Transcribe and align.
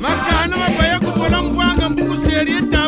makana 0.00 0.56
magwaya 0.56 1.00
kubona 1.00 1.42
mvanga 1.42 1.88
mbukuseri 1.88 2.52
yedha 2.52 2.83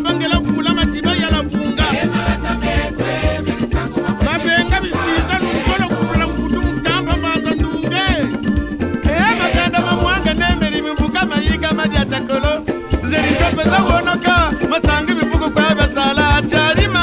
babonaka 13.71 14.53
masanga 14.71 15.13
ibivugo 15.13 15.51
kwa 15.51 15.75
basala 15.75 16.35
atarima 16.37 17.03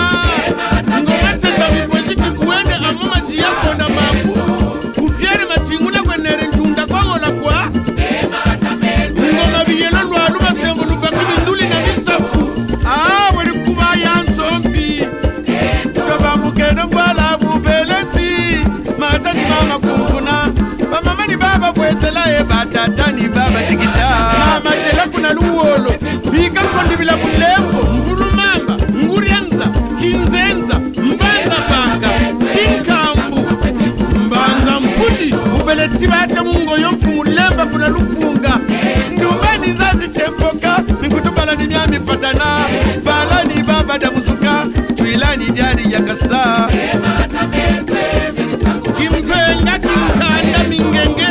ngomatseta 1.02 1.71
mimweshiki 1.71 2.30
kuwende 2.38 2.73
amo 2.76 3.04
majiya 3.16 3.49
konda 3.63 3.88
mangu 3.90 4.34
kupyeri 4.95 5.45
machingu 5.49 5.91
nakwenere 5.91 6.48
ntunda 6.48 6.85
kwangola 6.85 7.31
kwa. 7.31 7.54
Ngoma 9.34 9.63
biyelo 9.68 10.02
lwalu 10.09 10.40
basembuluka 10.40 11.07
kibinduli 11.07 11.68
na 11.68 11.76
misafu. 11.81 12.40
Awe 12.85 13.45
likuba 13.45 13.88
ya 14.04 14.23
nsombi. 14.23 15.07
Kutavambukeno 15.93 16.88
mbwala 16.88 17.38
bubeleti. 17.38 18.59
Matani 18.99 19.41
mama 19.49 19.80
kumbuna. 19.80 20.48
Bamamani 20.91 21.35
baba 21.38 21.73
kwetelaye 21.73 22.43
batatani 22.43 23.27
baba 23.27 23.62
tikita 23.63 24.32
mamatela 24.40 25.07
kuna 25.12 25.34
luwolo. 25.34 25.93
baleti 35.84 36.07
bate 36.07 36.41
mungoyo 36.41 36.91
mfumulemba 36.91 37.65
kuna 37.65 37.87
lupunga 37.87 38.59
ndumbani 39.12 39.73
zazitempoka 39.73 40.84
ninkutumbalani 41.01 41.67
myamifatana 41.67 42.45
balani 43.05 43.63
baba 43.67 43.98
damuzuka 43.98 44.63
twilani 44.95 45.45
jari 45.51 45.93
yakasa 45.93 46.67
kimtwenga 48.98 49.79
kimkanda 49.79 50.63
mingenge 50.70 51.27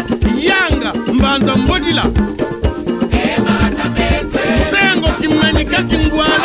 yanga 0.49 0.93
mbanza 1.15 1.57
mbodila. 1.57 2.05
Msengo 4.63 5.09
kimenika 5.21 5.83
kingwana. 5.83 6.42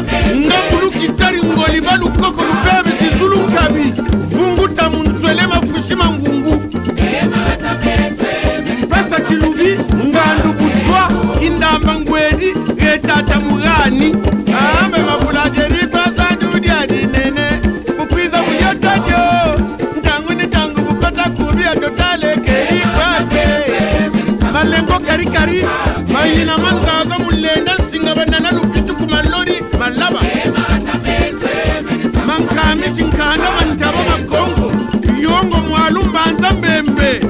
ndambuluki 0.00 1.08
tari 1.18 1.42
ngoli 1.42 1.80
balukoko 1.80 2.42
lupebe 2.44 2.96
zizulu 2.98 3.36
nkabi. 3.36 3.92
Vunguta 4.30 4.90
munzwele 4.90 5.46
mafushi 5.46 5.94
mangungu. 5.94 6.62
Pesa 8.90 9.20
kilubi 9.20 9.78
ngandu 10.06 10.52
kutswa 10.58 11.10
indamba 11.42 11.94
ngwedi 12.00 12.52
retata 12.78 13.40
murani. 13.40 14.14
Ambe 14.82 14.98
mabuladeri 14.98 15.86
kwasanjudiadinene 15.86 17.46
bukwiza 17.98 18.42
buyotatyo 18.42 19.18
ntangu 19.98 20.32
ni 20.32 20.46
tangu 20.46 20.80
bukota 20.80 21.22
kubi 21.30 21.64
atotalekeli 21.64 22.80
kwate 22.94 23.46
malengo 24.52 24.98
karikari 25.06 25.64
mayina 26.12 26.58
manzaza 26.58 27.18
mul 27.24 27.35
mankami 32.86 32.94
chinkanda 32.94 33.50
mantaba 33.52 33.98
makongo 34.10 34.72
yongo 35.20 35.56
mwalu 35.68 36.02
mbanza 36.04 36.50
mbembe 36.50 37.20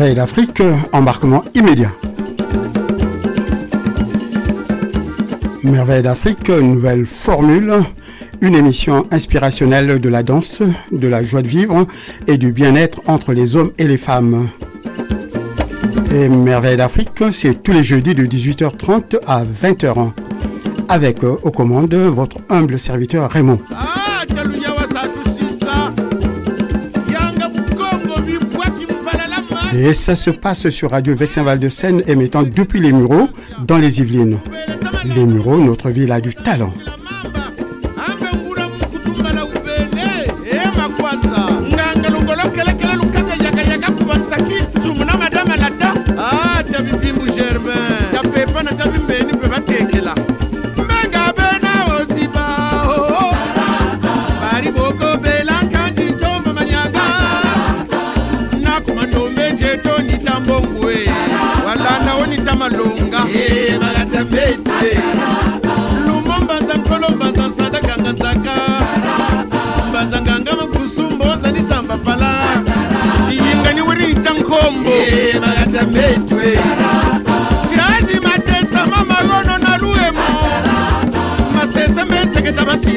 Merveille 0.00 0.16
d'Afrique, 0.16 0.62
embarquement 0.92 1.44
immédiat. 1.54 1.92
Merveille 5.62 6.02
d'Afrique, 6.02 6.48
nouvelle 6.48 7.04
formule, 7.04 7.74
une 8.40 8.54
émission 8.54 9.04
inspirationnelle 9.10 10.00
de 10.00 10.08
la 10.08 10.22
danse, 10.22 10.62
de 10.90 11.06
la 11.06 11.22
joie 11.22 11.42
de 11.42 11.48
vivre 11.48 11.86
et 12.26 12.38
du 12.38 12.50
bien-être 12.50 13.02
entre 13.08 13.34
les 13.34 13.56
hommes 13.56 13.72
et 13.76 13.86
les 13.86 13.98
femmes. 13.98 14.48
Et 16.14 16.30
Merveille 16.30 16.78
d'Afrique, 16.78 17.22
c'est 17.30 17.62
tous 17.62 17.72
les 17.72 17.84
jeudis 17.84 18.14
de 18.14 18.24
18h30 18.24 19.18
à 19.26 19.44
20h. 19.44 20.12
Avec 20.88 21.24
euh, 21.24 21.36
aux 21.42 21.50
commandes 21.50 21.92
votre 21.92 22.38
humble 22.48 22.78
serviteur 22.78 23.30
Raymond. 23.30 23.60
Ah, 23.70 23.99
Et 29.82 29.94
ça 29.94 30.14
se 30.14 30.28
passe 30.28 30.68
sur 30.68 30.90
Radio 30.90 31.16
Vexin 31.16 31.42
Val 31.42 31.58
de 31.58 31.70
Seine 31.70 32.02
émettant 32.06 32.42
depuis 32.42 32.80
les 32.80 32.92
Mureaux 32.92 33.30
dans 33.66 33.78
les 33.78 34.02
Yvelines. 34.02 34.36
Les 35.16 35.24
Mureaux, 35.24 35.56
notre 35.56 35.88
ville 35.88 36.12
a 36.12 36.20
du 36.20 36.34
talent. 36.34 36.70
malata 62.50 62.54
malonga. 62.56 63.24
Eh, 63.34 63.78
malata 63.80 64.24
mbete 64.24 64.98
lumo 66.06 66.38
mbanza 66.42 66.74
nkolo 66.74 67.08
mbanza 67.16 67.46
nsandakanga 67.46 68.12
nzaka. 68.12 68.52
Mbanza 69.88 70.20
nganga 70.20 70.52
makusumbo 70.56 71.24
nzanisamba 71.34 71.96
pala. 71.96 72.34
Ciyingani 73.28 73.80
wiri 73.82 74.12
nta 74.14 74.30
nkombo 74.30 74.90
eh, 74.90 75.34
malata 75.40 75.86
mbetwe 75.86 76.58
ciraji 77.68 78.20
matetsa 78.20 78.86
mamagono 78.86 79.58
na 79.58 79.76
luemo. 79.76 80.28
Masesa 81.54 82.04
mbetseketa 82.04 82.64
batsi 82.64 82.89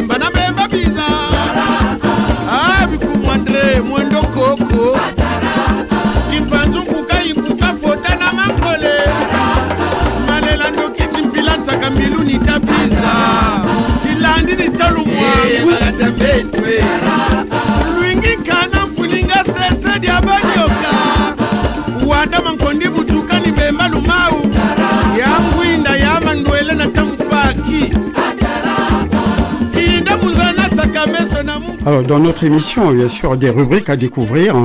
dans 32.08 32.20
notre 32.20 32.44
émission, 32.44 32.92
bien 32.92 33.08
sûr, 33.08 33.38
des 33.38 33.50
rubriques 33.50 33.90
à 33.90 33.96
découvrir, 33.96 34.56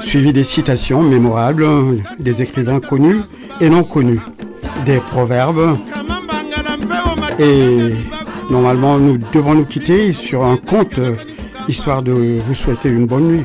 suivies 0.00 0.32
des 0.32 0.44
citations 0.44 1.02
mémorables 1.02 1.66
des 2.18 2.42
écrivains 2.42 2.80
connus 2.80 3.20
et 3.60 3.68
non 3.68 3.84
connus, 3.84 4.20
des 4.84 4.98
proverbes. 4.98 5.78
Et 7.38 7.94
normalement, 8.50 8.98
nous 8.98 9.18
devons 9.32 9.54
nous 9.54 9.64
quitter 9.64 10.12
sur 10.12 10.44
un 10.44 10.56
conte, 10.56 11.00
histoire 11.68 12.02
de 12.02 12.40
vous 12.44 12.54
souhaiter 12.54 12.88
une 12.88 13.06
bonne 13.06 13.28
nuit. 13.28 13.44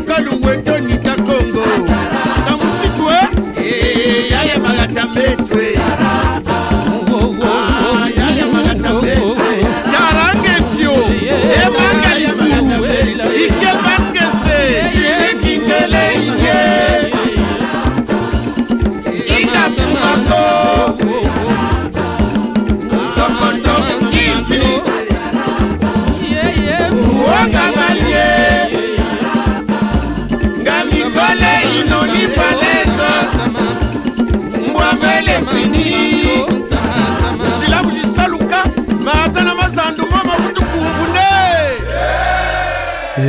kalu 0.11 0.31
wetoni 0.43 0.95
ka 0.99 1.15
kongo 1.23 1.63
na 2.45 2.53
musitu 2.59 3.07
e 3.07 3.63
eh, 3.63 4.31
yayemaka 4.31 4.87
tametwe 4.95 5.65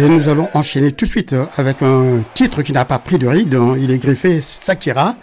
Et 0.03 0.09
nous 0.09 0.29
allons 0.29 0.49
enchaîner 0.53 0.91
tout 0.91 1.05
de 1.05 1.11
suite 1.11 1.37
avec 1.57 1.81
un 1.81 2.25
titre 2.35 2.63
qui 2.63 2.73
n'a 2.73 2.85
pas 2.85 2.99
pris 2.99 3.19
de 3.19 3.29
ride. 3.29 3.57
Il 3.79 3.93
est 3.93 3.99
griffé 3.99 4.41
Sakira. 4.41 5.15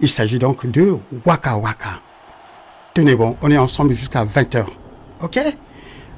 Il 0.00 0.08
s'agit 0.08 0.38
donc 0.38 0.64
de 0.64 0.96
Waka 1.26 1.58
Waka. 1.58 2.00
Tenez 2.94 3.14
bon, 3.14 3.36
on 3.42 3.50
est 3.50 3.58
ensemble 3.58 3.92
jusqu'à 3.92 4.24
20h. 4.24 4.64
Ok? 5.20 5.38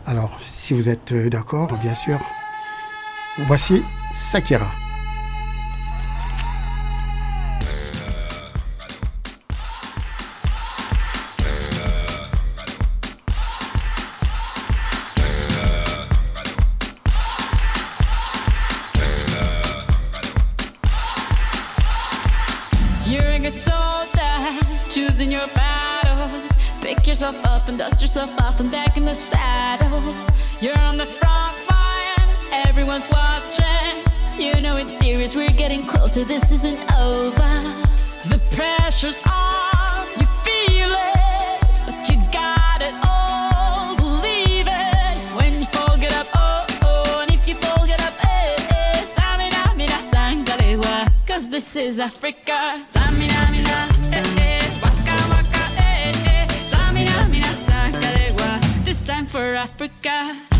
Alors, 0.06 0.31
si 0.38 0.75
vous 0.75 0.88
êtes 0.88 1.11
euh, 1.11 1.28
d'accord, 1.28 1.76
bien 1.82 1.94
sûr, 1.96 2.20
voici 3.49 3.82
Sakira. 4.14 4.83
Closer, 36.14 36.26
this 36.28 36.50
isn't 36.52 36.78
over. 36.94 37.52
The 38.31 38.40
pressure's 38.55 39.22
on, 39.26 40.06
you 40.19 40.26
feel 40.46 40.90
it, 40.93 41.61
but 41.87 42.08
you 42.08 42.16
got 42.32 42.81
it 42.81 42.94
all. 43.05 43.96
Believe 43.96 44.66
it 44.66 45.19
when 45.37 45.55
you 45.55 45.66
fall, 45.66 45.96
get 45.99 46.14
up, 46.14 46.26
oh, 46.34 46.66
oh, 46.82 47.20
and 47.22 47.32
if 47.34 47.46
you 47.49 47.55
fall, 47.55 47.87
get 47.87 48.00
up, 48.00 48.14
eh, 48.25 48.56
eh. 48.70 49.05
Tamina, 49.16 49.76
mina, 49.76 49.99
sangalewa, 50.12 51.11
cause 51.26 51.49
this 51.49 51.75
is 51.76 51.99
Africa. 51.99 52.87
Tamina, 52.93 53.50
mina, 53.50 53.88
eh, 54.12 54.38
eh, 54.38 54.81
waka, 54.82 55.17
waka, 55.32 55.64
eh, 55.78 56.12
eh. 56.26 56.46
Tamina, 56.70 57.28
mina, 57.31 57.52
sangalewa, 57.67 58.84
this 58.84 59.02
time 59.02 59.26
for 59.26 59.55
Africa. 59.55 60.53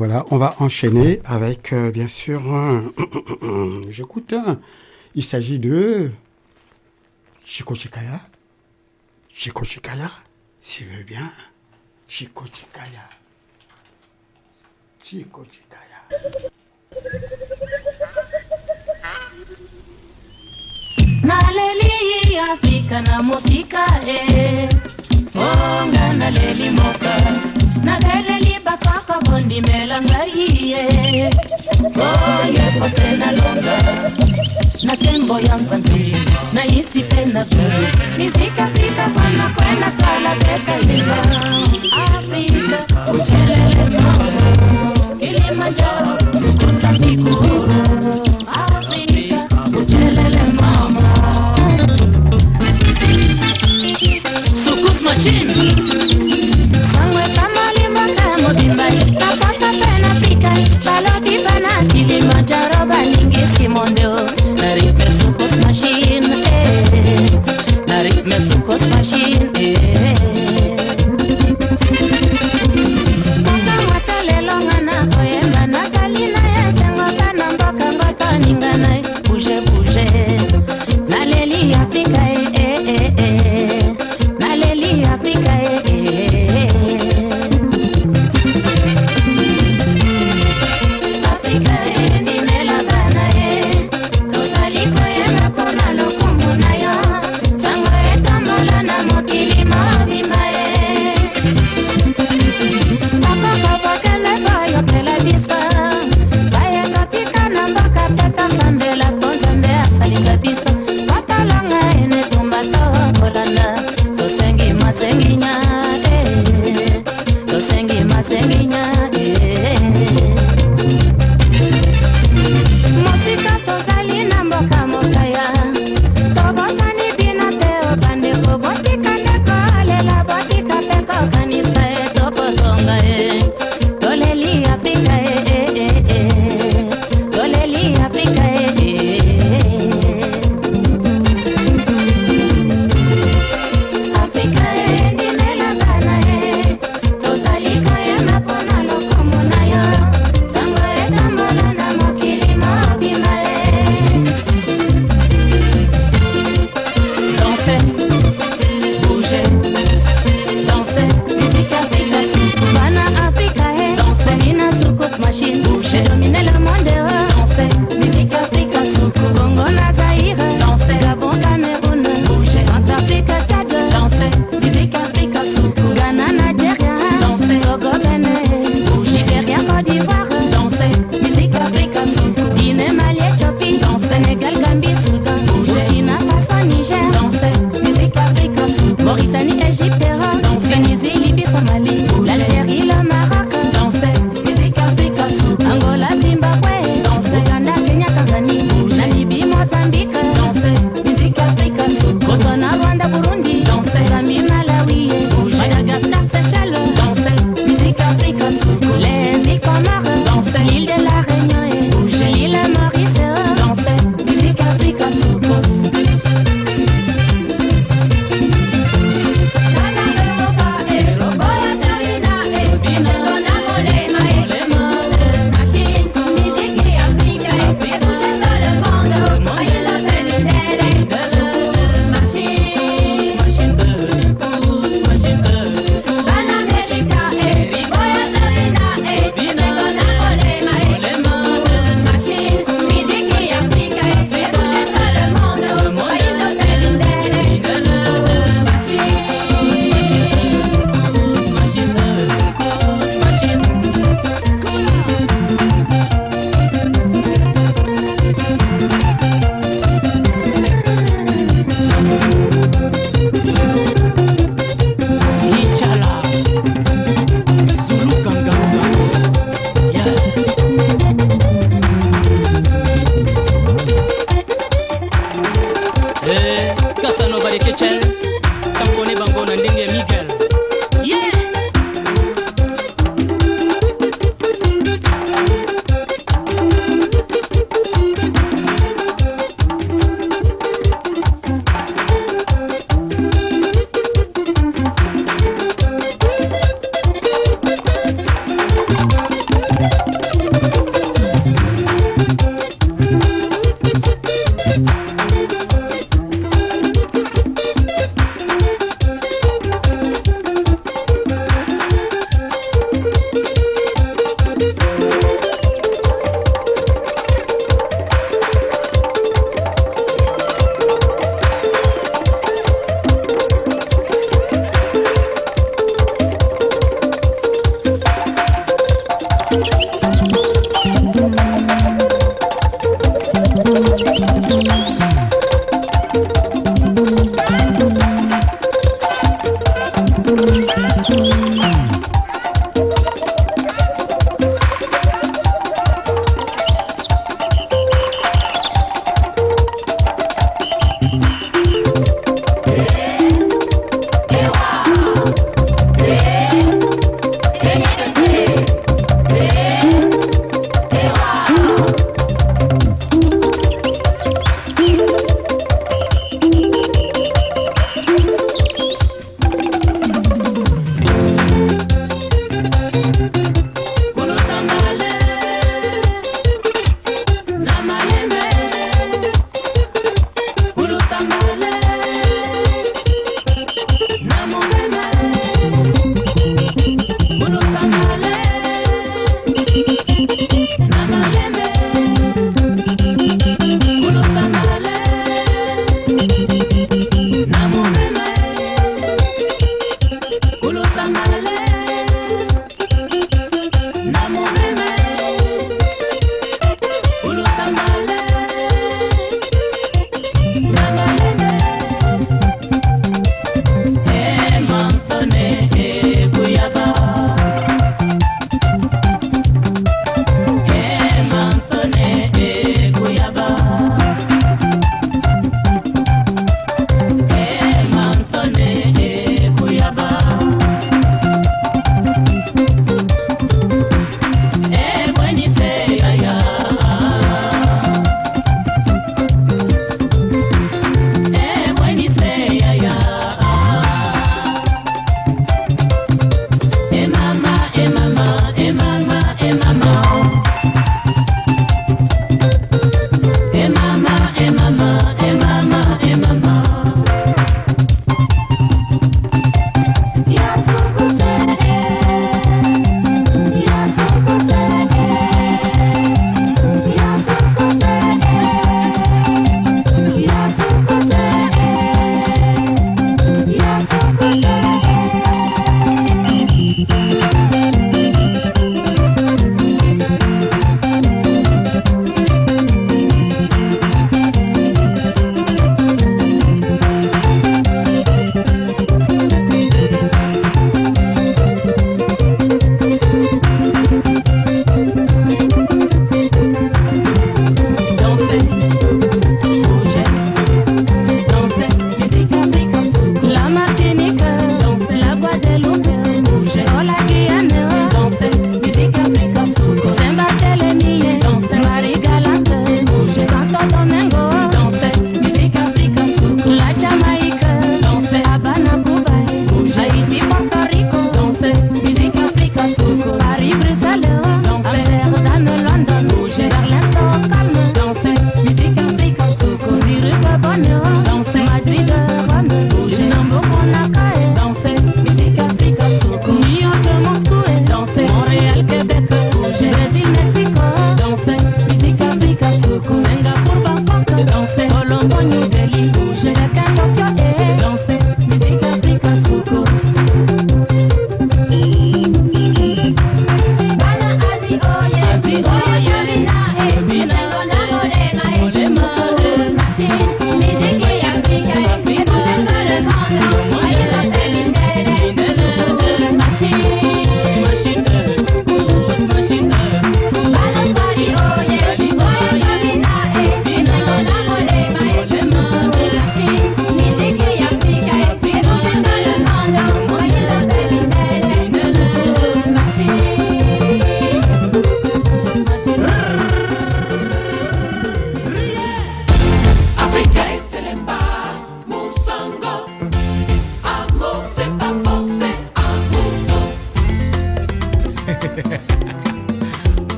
Voilà, 0.00 0.24
on 0.30 0.38
va 0.38 0.54
enchaîner 0.60 1.20
avec, 1.26 1.74
euh, 1.74 1.90
bien 1.90 2.08
sûr, 2.08 2.40
euh, 2.54 2.80
j'écoute, 3.90 4.32
hein. 4.32 4.58
il 5.14 5.22
s'agit 5.22 5.58
de 5.58 6.10
Chico 7.44 7.74
Chikaya. 7.74 8.18
Chico 9.28 9.62
Chikaya, 9.62 10.10
s'il 10.58 10.86
veut 10.86 11.02
bien. 11.02 11.30
Chico 12.08 12.46
Chikaya. 12.46 13.04
Chico 15.02 15.44
Chikaya. 15.50 16.00
naleli 21.22 22.38
afrika 22.38 23.02
na 23.02 23.22
mosika 23.22 23.84
e 24.06 24.66
moka 26.70 27.40
pamondimela 29.10 29.96
ngai 30.06 30.46
ye. 30.72 30.82
Oyeko 32.06 32.86
te 32.96 33.08
nalonga 33.20 33.76
na 34.86 34.94
tembo 35.02 35.36
ya 35.46 35.54
nzambe 35.56 36.00
nayisi 36.54 37.02
te 37.10 37.20
na 37.32 37.42
zulu 37.44 37.86
mizikatika 38.18 39.04
mpana 39.08 39.46
kwena 39.56 39.88
tala 40.00 40.32
te 40.42 40.54
kalema 40.66 41.18
afrika 42.06 42.78
ucelele 43.12 43.86
mama. 43.96 44.40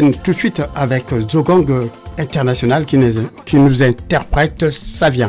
Tout 0.00 0.30
de 0.30 0.36
suite 0.36 0.62
avec 0.74 1.04
Zogang 1.30 1.66
International 2.18 2.86
qui 2.86 2.96
nous, 2.96 3.28
qui 3.44 3.56
nous 3.56 3.82
interprète 3.82 4.70
Ça 4.70 5.10
vient. 5.10 5.28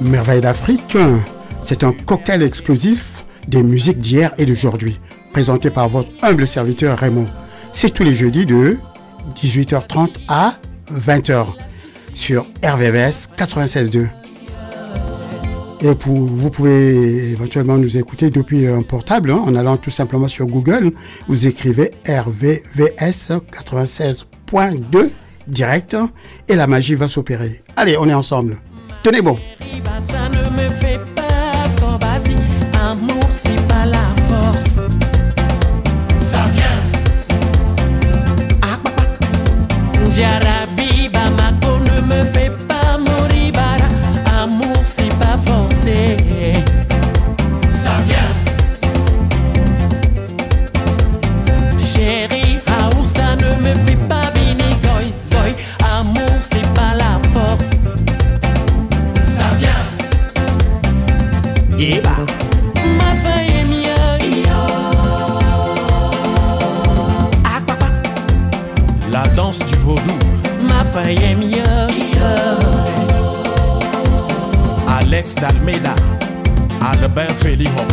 Merveille 0.00 0.40
d'Afrique, 0.40 0.96
c'est 1.62 1.84
un 1.84 1.92
cocktail 1.92 2.42
explosif 2.42 3.24
des 3.48 3.62
musiques 3.62 3.98
d'hier 3.98 4.32
et 4.38 4.46
d'aujourd'hui, 4.46 4.98
présenté 5.32 5.68
par 5.68 5.88
votre 5.88 6.08
humble 6.22 6.46
serviteur 6.46 6.98
Raymond. 6.98 7.26
C'est 7.72 7.92
tous 7.92 8.04
les 8.04 8.14
jeudis 8.14 8.46
de 8.46 8.78
18h30 9.34 10.08
à 10.28 10.54
20h 10.90 11.46
sur 12.14 12.46
RVVS 12.64 13.28
96.2. 13.36 14.19
Et 15.82 15.94
pour, 15.94 16.14
vous 16.14 16.50
pouvez 16.50 17.30
éventuellement 17.32 17.78
nous 17.78 17.96
écouter 17.96 18.28
depuis 18.30 18.66
un 18.66 18.82
portable 18.82 19.30
hein, 19.30 19.42
en 19.46 19.54
allant 19.54 19.78
tout 19.78 19.90
simplement 19.90 20.28
sur 20.28 20.46
Google. 20.46 20.92
Vous 21.26 21.46
écrivez 21.46 21.92
RVVS 22.06 23.32
96.2 23.50 25.10
direct 25.46 25.96
et 26.48 26.56
la 26.56 26.66
magie 26.66 26.94
va 26.94 27.08
s'opérer. 27.08 27.62
Allez, 27.76 27.96
on 27.96 28.08
est 28.08 28.14
ensemble. 28.14 28.58
Tenez 29.02 29.22
bon. 29.22 29.36
Ça 30.02 30.28
ne 30.28 30.62
me 30.62 30.68
fait 30.68 31.00
pas 31.14 31.80
Corbasi. 31.80 32.36
Amour, 32.78 33.28
pas 33.68 33.84
Alex 75.20 75.34
Dalmeida, 75.34 75.94
Albert 76.80 77.34
Felijo. 77.34 77.84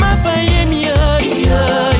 Mafayemi, 0.00 0.82
yeah. 0.82 1.91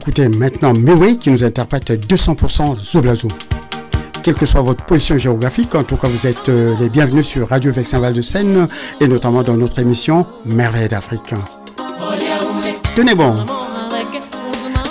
écouter 0.00 0.28
maintenant 0.30 0.72
Mewey 0.72 1.16
qui 1.16 1.30
nous 1.30 1.44
interprète 1.44 1.90
200% 1.90 2.78
Zoblazo. 2.80 3.28
Quelle 4.22 4.34
que 4.34 4.46
soit 4.46 4.62
votre 4.62 4.82
position 4.84 5.18
géographique, 5.18 5.74
en 5.74 5.84
tout 5.84 5.96
cas 5.96 6.08
vous 6.08 6.26
êtes 6.26 6.48
euh, 6.48 6.74
les 6.80 6.88
bienvenus 6.88 7.26
sur 7.26 7.50
Radio 7.50 7.70
Vexin 7.70 7.98
Val 7.98 8.14
de 8.14 8.22
Seine 8.22 8.66
et 8.98 9.06
notamment 9.06 9.42
dans 9.42 9.58
notre 9.58 9.78
émission 9.78 10.26
Merveille 10.46 10.88
d'Afrique. 10.88 11.34
Tenez 12.94 13.14
bon. 13.14 13.44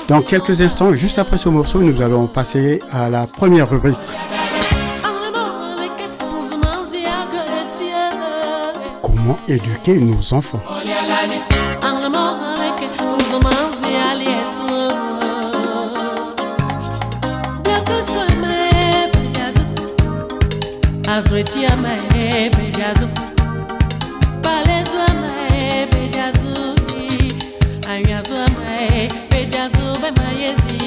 Dans 0.08 0.22
quelques 0.22 0.62
instants, 0.62 0.94
juste 0.94 1.18
après 1.18 1.38
ce 1.38 1.50
morceau, 1.50 1.82
nous 1.82 2.04
allons 2.04 2.28
passer 2.28 2.80
à 2.92 3.10
la 3.10 3.26
première 3.26 3.68
rubrique. 3.68 3.98
Comment 9.02 9.40
éduquer 9.48 9.98
nos 9.98 10.34
enfants? 10.36 10.62
Nazwetia 21.20 21.76
maebe 21.78 22.72
gazu 22.78 23.08
Balezwa 24.44 25.08
maebe 25.22 26.08
gazu 26.16 26.76
Ayazwa 27.90 28.48
maebe 28.50 29.46
gazu 29.46 30.00
Bema 30.02 30.30
yezi. 30.42 30.79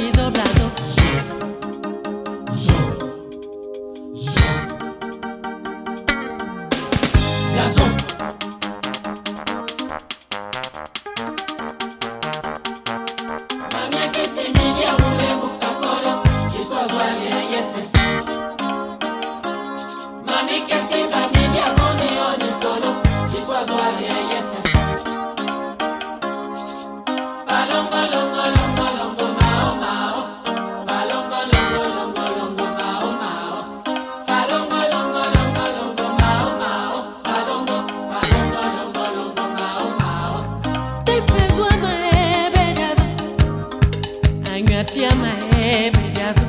emejazu 45.62 46.46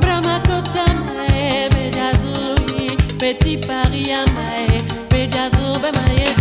bramakotama 0.00 1.26
emejazu 1.36 2.34
petit 3.18 3.66
pariama 3.66 4.44
emejazu 5.12 5.78
bemayezu 5.82 6.39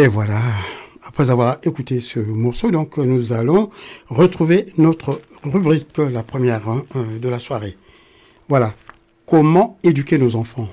Et 0.00 0.08
voilà, 0.08 0.40
après 1.02 1.28
avoir 1.28 1.58
écouté 1.62 2.00
ce 2.00 2.20
morceau, 2.20 2.70
donc 2.70 2.96
nous 2.96 3.34
allons 3.34 3.68
retrouver 4.08 4.64
notre 4.78 5.20
rubrique, 5.44 5.98
la 5.98 6.22
première 6.22 6.66
hein, 6.70 6.86
euh, 6.96 7.18
de 7.18 7.28
la 7.28 7.38
soirée. 7.38 7.76
Voilà, 8.48 8.72
comment 9.26 9.76
éduquer 9.82 10.16
nos 10.16 10.36
enfants? 10.36 10.70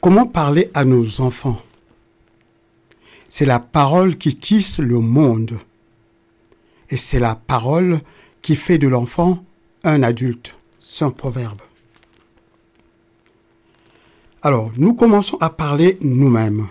Comment 0.00 0.26
parler 0.26 0.72
à 0.74 0.84
nos 0.84 1.20
enfants? 1.20 1.62
C'est 3.28 3.46
la 3.46 3.60
parole 3.60 4.18
qui 4.18 4.34
tisse 4.34 4.80
le 4.80 4.98
monde. 4.98 5.56
Et 6.90 6.96
c'est 6.96 7.20
la 7.20 7.36
parole 7.36 8.00
qui 8.42 8.56
fait 8.56 8.78
de 8.78 8.88
l'enfant 8.88 9.44
un 9.84 10.02
adulte. 10.02 10.58
C'est 10.80 11.04
un 11.04 11.10
proverbe. 11.10 11.60
Alors, 14.42 14.72
nous 14.76 14.94
commençons 14.94 15.36
à 15.40 15.50
parler 15.50 15.96
nous-mêmes. 16.00 16.66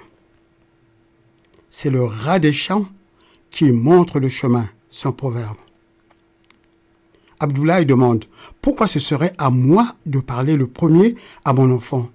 C'est 1.69 1.89
le 1.89 2.03
rat 2.03 2.39
des 2.39 2.53
champs 2.53 2.85
qui 3.49 3.71
montre 3.71 4.19
le 4.19 4.29
chemin. 4.29 4.67
Un 5.05 5.11
proverbe. 5.11 5.57
Abdoulaye 7.39 7.85
demande 7.85 8.25
pourquoi 8.61 8.87
ce 8.87 8.99
serait 8.99 9.33
à 9.37 9.51
moi 9.51 9.87
de 10.05 10.19
parler 10.19 10.55
le 10.55 10.67
premier 10.67 11.15
à 11.45 11.53
mon 11.53 11.71
enfant? 11.71 12.09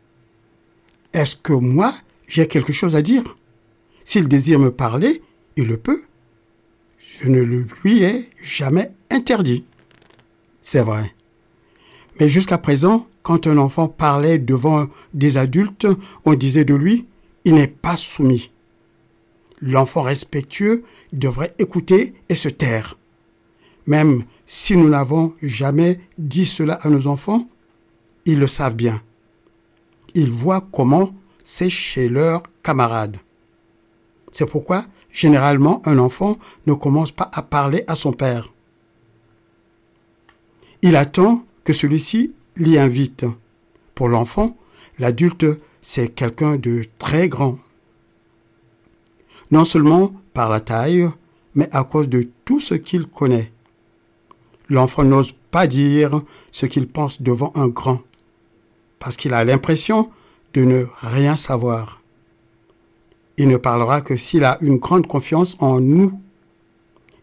Est-ce 1.13 1.37
que 1.37 1.53
moi, 1.53 1.93
j'ai 2.27 2.49
quelque 2.49 2.73
chose 2.73 2.97
à 2.97 3.03
dire? 3.03 3.37
S'il 4.05 4.27
désire 4.27 4.59
me 4.59 4.73
parler, 4.73 5.23
il 5.57 5.69
le 5.69 5.77
peut. 5.77 6.03
Je 6.99 7.29
ne 7.29 7.41
le 7.41 7.67
lui 7.85 8.03
ai 8.03 8.29
jamais 8.43 8.91
interdit. 9.11 9.65
C'est 10.61 10.83
vrai. 10.83 11.15
Mais 12.19 12.29
jusqu'à 12.29 12.59
présent, 12.59 13.07
quand 13.23 13.47
un 13.47 13.59
enfant 13.59 13.89
parlait 13.89 14.39
devant 14.39 14.89
des 15.15 15.39
adultes, 15.39 15.87
on 16.25 16.35
disait 16.35 16.65
de 16.65 16.75
lui, 16.75 17.07
il 17.45 17.55
n'est 17.55 17.69
pas 17.69 17.97
soumis. 17.97 18.51
L'enfant 19.63 20.03
respectueux 20.03 20.85
devrait 21.13 21.55
écouter 21.59 22.15
et 22.29 22.35
se 22.35 22.49
taire. 22.49 22.99
Même 23.87 24.25
si 24.45 24.77
nous 24.77 24.89
n'avons 24.89 25.35
jamais 25.41 26.01
dit 26.19 26.47
cela 26.47 26.75
à 26.75 26.91
nos 26.91 27.07
enfants, 27.07 27.49
ils 28.27 28.39
le 28.39 28.47
savent 28.47 28.75
bien. 28.75 29.01
Ils 30.15 30.31
voient 30.31 30.67
comment 30.73 31.15
c'est 31.45 31.71
chez 31.71 32.09
leurs 32.09 32.43
camarades. 32.63 33.17
C'est 34.31 34.47
pourquoi 34.47 34.85
Généralement, 35.13 35.83
un 35.85 35.99
enfant 35.99 36.39
ne 36.67 36.73
commence 36.73 37.13
pas 37.13 37.31
à 37.35 37.43
parler 37.43 37.85
à 37.87 37.95
son 37.95 38.13
père. 38.13 38.51
Il 40.81 40.97
attend 40.97 41.45
que 41.65 41.73
celui-ci 41.73 42.33
l'y 42.57 42.79
invite. 42.79 43.27
Pour 43.95 44.09
l'enfant, 44.09 44.57
l'adulte, 44.99 45.45
c'est 45.83 46.09
quelqu'un 46.09 46.57
de 46.57 46.85
très 46.99 47.29
grand. 47.29 47.59
Non 49.53 49.65
seulement 49.65 50.13
par 50.35 50.51
la 50.51 50.61
taille, 50.61 51.09
mais 51.55 51.69
à 51.73 51.85
cause 51.85 52.09
de 52.09 52.29
tout 52.45 52.59
ce 52.59 52.75
qu'il 52.75 53.07
connaît. 53.07 53.53
L'enfant 54.69 55.05
n'ose 55.05 55.35
pas 55.51 55.67
dire 55.67 56.23
ce 56.51 56.67
qu'il 56.67 56.89
pense 56.89 57.21
devant 57.21 57.53
un 57.55 57.69
grand, 57.69 58.01
parce 58.99 59.17
qu'il 59.17 59.35
a 59.35 59.45
l'impression 59.45 60.11
de 60.55 60.65
ne 60.65 60.85
rien 61.03 61.37
savoir. 61.37 62.01
Il 63.37 63.49
ne 63.49 63.57
parlera 63.57 64.01
que 64.01 64.17
s'il 64.17 64.45
a 64.45 64.59
une 64.63 64.79
grande 64.79 65.07
confiance 65.07 65.57
en 65.61 65.81
nous 65.81 66.19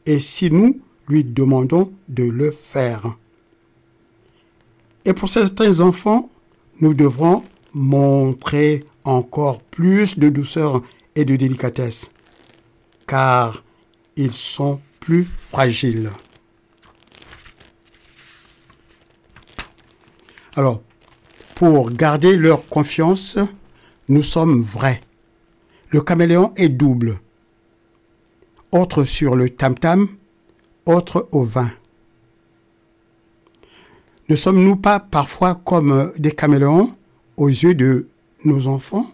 et 0.06 0.20
si 0.20 0.52
nous 0.52 0.80
lui 1.08 1.24
demandons 1.24 1.92
de 2.08 2.24
le 2.24 2.52
faire. 2.52 3.18
Et 5.06 5.14
pour 5.14 5.30
certains 5.30 5.80
enfants, 5.80 6.30
nous 6.82 6.94
devrons 6.94 7.44
montrer 7.74 8.86
encore 9.04 9.62
plus 9.62 10.20
de 10.20 10.30
douceur 10.30 10.82
et 11.16 11.26
de 11.26 11.36
délicatesse, 11.36 12.12
car 13.10 13.64
ils 14.16 14.34
sont 14.34 14.80
plus 15.00 15.26
fragiles. 15.26 16.12
Alors, 20.56 20.84
pour 21.56 21.90
garder 21.90 22.38
leur 22.38 22.70
confiance, 22.70 23.40
nous 24.10 24.22
sommes 24.22 24.62
vrais. 24.62 25.02
Le 25.90 26.02
caméléon 26.02 26.54
est 26.56 26.70
double. 26.70 27.20
Autre 28.72 29.04
sur 29.06 29.36
le 29.36 29.50
tam-tam, 29.50 30.08
autre 30.86 31.28
au 31.32 31.44
vin. 31.44 31.72
Ne 34.28 34.36
sommes-nous 34.36 34.76
pas 34.76 35.00
parfois 35.00 35.56
comme 35.56 36.12
des 36.20 36.32
caméléons 36.32 36.96
aux 37.38 37.48
yeux 37.48 37.74
de 37.74 38.08
nos 38.46 38.68
enfants? 38.68 39.08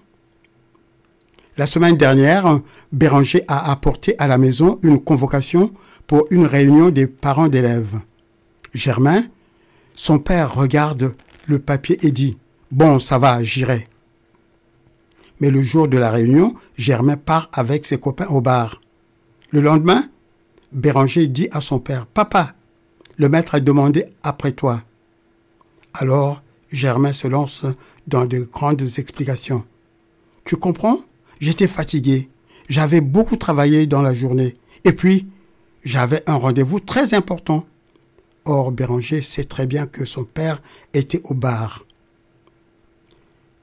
La 1.57 1.67
semaine 1.67 1.95
dernière, 1.95 2.59
Béranger 2.91 3.43
a 3.47 3.71
apporté 3.71 4.15
à 4.19 4.27
la 4.27 4.37
maison 4.37 4.77
une 4.83 5.01
convocation 5.01 5.73
pour 6.05 6.27
une 6.29 6.45
réunion 6.45 6.89
des 6.89 7.07
parents 7.07 7.47
d'élèves. 7.47 7.95
Germain, 8.73 9.23
son 9.93 10.19
père 10.19 10.53
regarde 10.53 11.15
le 11.47 11.59
papier 11.59 11.97
et 12.05 12.11
dit 12.11 12.37
Bon, 12.71 12.99
ça 12.99 13.17
va, 13.17 13.41
j'irai. 13.41 13.87
Mais 15.39 15.49
le 15.49 15.63
jour 15.63 15.87
de 15.87 15.97
la 15.97 16.11
réunion, 16.11 16.55
Germain 16.77 17.15
part 17.15 17.49
avec 17.53 17.85
ses 17.85 17.99
copains 17.99 18.27
au 18.27 18.41
bar. 18.41 18.81
Le 19.51 19.61
lendemain, 19.61 20.03
Béranger 20.73 21.27
dit 21.27 21.47
à 21.51 21.61
son 21.61 21.79
père 21.79 22.05
Papa, 22.05 22.53
le 23.15 23.29
maître 23.29 23.55
a 23.55 23.61
demandé 23.61 24.05
après 24.23 24.51
toi. 24.51 24.81
Alors, 25.93 26.43
Germain 26.69 27.13
se 27.13 27.29
lance 27.29 27.65
dans 28.07 28.25
de 28.25 28.39
grandes 28.39 28.81
explications. 28.97 29.63
Tu 30.43 30.57
comprends? 30.57 30.99
J'étais 31.39 31.67
fatigué. 31.67 32.29
J'avais 32.69 33.01
beaucoup 33.01 33.35
travaillé 33.37 33.87
dans 33.87 34.01
la 34.01 34.13
journée. 34.13 34.55
Et 34.83 34.93
puis, 34.93 35.27
j'avais 35.83 36.23
un 36.27 36.35
rendez-vous 36.35 36.79
très 36.79 37.13
important. 37.13 37.65
Or, 38.45 38.71
Béranger 38.71 39.21
sait 39.21 39.43
très 39.43 39.65
bien 39.65 39.87
que 39.87 40.05
son 40.05 40.23
père 40.23 40.61
était 40.93 41.21
au 41.25 41.33
bar. 41.33 41.85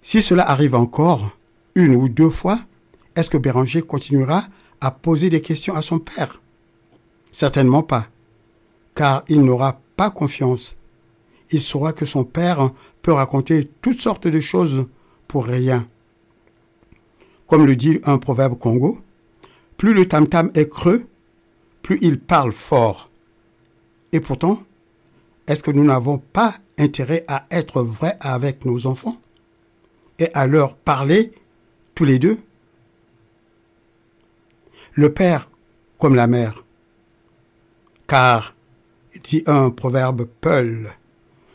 Si 0.01 0.21
cela 0.21 0.49
arrive 0.49 0.75
encore, 0.75 1.37
une 1.75 1.95
ou 1.95 2.09
deux 2.09 2.31
fois, 2.31 2.59
est-ce 3.15 3.31
que 3.31 3.39
Béranger 3.39 3.83
continuera 3.83 4.45
à 4.81 4.91
poser 4.91 5.31
des 5.31 5.43
questions 5.43 5.75
à 5.75 5.83
son 5.83 5.99
père? 5.99 6.41
Certainement 7.31 7.83
pas, 7.83 8.09
car 8.95 9.23
il 9.29 9.43
n'aura 9.43 9.81
pas 9.97 10.11
confiance. 10.11 10.77
Il 11.51 11.61
saura 11.61 11.93
que 11.93 12.05
son 12.05 12.25
père 12.25 12.71
peut 13.03 13.13
raconter 13.13 13.71
toutes 13.81 14.01
sortes 14.01 14.27
de 14.27 14.41
choses 14.41 14.87
pour 15.29 15.47
rien. 15.47 15.87
Comme 17.53 17.67
le 17.67 17.77
dit 17.77 18.01
un 18.05 18.17
proverbe 18.17 18.59
congo, 18.59 18.99
plus 19.77 19.93
le 19.93 20.09
tam-tam 20.09 20.51
est 20.55 20.71
creux, 20.71 21.07
plus 21.83 21.99
il 22.01 22.19
parle 22.19 22.51
fort. 22.51 23.11
Et 24.13 24.21
pourtant, 24.21 24.63
est-ce 25.47 25.63
que 25.63 25.71
nous 25.71 25.85
n'avons 25.85 26.17
pas 26.17 26.55
intérêt 26.79 27.27
à 27.29 27.45
être 27.51 27.83
vrais 27.83 28.17
avec 28.21 28.65
nos 28.65 28.87
enfants 28.87 29.21
et 30.19 30.33
à 30.33 30.47
leur 30.47 30.77
parler 30.77 31.31
tous 31.95 32.07
les 32.07 32.19
deux? 32.19 32.39
Le 34.95 35.13
père 35.13 35.51
comme 35.99 36.15
la 36.15 36.29
mère. 36.29 36.65
Car, 38.07 38.55
dit 39.25 39.43
un 39.45 39.69
proverbe 39.69 40.25
Peul, 40.41 40.89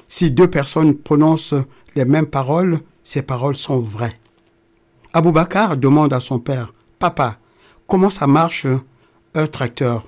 si 0.08 0.30
deux 0.30 0.48
personnes 0.48 0.96
prononcent 0.96 1.56
les 1.96 2.06
mêmes 2.06 2.28
paroles, 2.28 2.82
ces 3.04 3.24
paroles 3.24 3.56
sont 3.56 3.80
vraies. 3.80 4.20
Aboubacar 5.14 5.78
demande 5.78 6.14
à 6.14 6.20
son 6.20 6.40
père, 6.40 6.74
Papa, 7.00 7.38
comment 7.88 8.10
ça 8.10 8.28
marche 8.28 8.68
un 9.34 9.48
tracteur? 9.48 10.06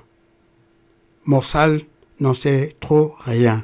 Morsal 1.25 1.81
n'en 2.19 2.33
sait 2.33 2.75
trop 2.79 3.15
rien. 3.19 3.63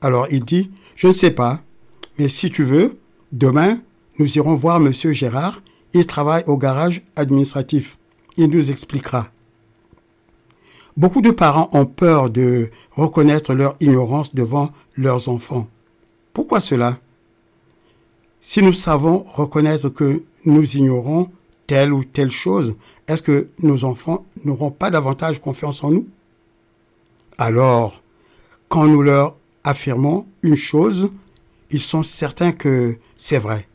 Alors 0.00 0.26
il 0.30 0.44
dit, 0.44 0.70
je 0.94 1.08
ne 1.08 1.12
sais 1.12 1.30
pas, 1.30 1.60
mais 2.18 2.28
si 2.28 2.50
tu 2.50 2.62
veux, 2.64 2.98
demain, 3.32 3.78
nous 4.18 4.36
irons 4.38 4.54
voir 4.54 4.80
Monsieur 4.80 5.12
Gérard. 5.12 5.62
Il 5.92 6.06
travaille 6.06 6.44
au 6.46 6.56
garage 6.56 7.02
administratif. 7.16 7.98
Il 8.36 8.50
nous 8.50 8.70
expliquera. 8.70 9.28
Beaucoup 10.96 11.20
de 11.20 11.30
parents 11.30 11.70
ont 11.72 11.86
peur 11.86 12.30
de 12.30 12.70
reconnaître 12.92 13.54
leur 13.54 13.76
ignorance 13.80 14.34
devant 14.34 14.72
leurs 14.96 15.28
enfants. 15.28 15.68
Pourquoi 16.32 16.60
cela? 16.60 16.98
Si 18.40 18.62
nous 18.62 18.72
savons 18.72 19.24
reconnaître 19.24 19.88
que 19.88 20.22
nous 20.46 20.76
ignorons 20.76 21.30
telle 21.66 21.92
ou 21.92 22.04
telle 22.04 22.30
chose, 22.30 22.76
est-ce 23.08 23.22
que 23.22 23.48
nos 23.62 23.84
enfants 23.84 24.24
n'auront 24.44 24.70
pas 24.70 24.90
davantage 24.90 25.40
confiance 25.40 25.82
en 25.84 25.90
nous? 25.90 26.08
Alors, 27.38 28.02
quand 28.68 28.86
nous 28.86 29.02
leur 29.02 29.36
affirmons 29.64 30.26
une 30.42 30.56
chose, 30.56 31.10
ils 31.70 31.80
sont 31.80 32.02
certains 32.02 32.52
que 32.52 32.98
c'est 33.16 33.38
vrai. 33.38 33.68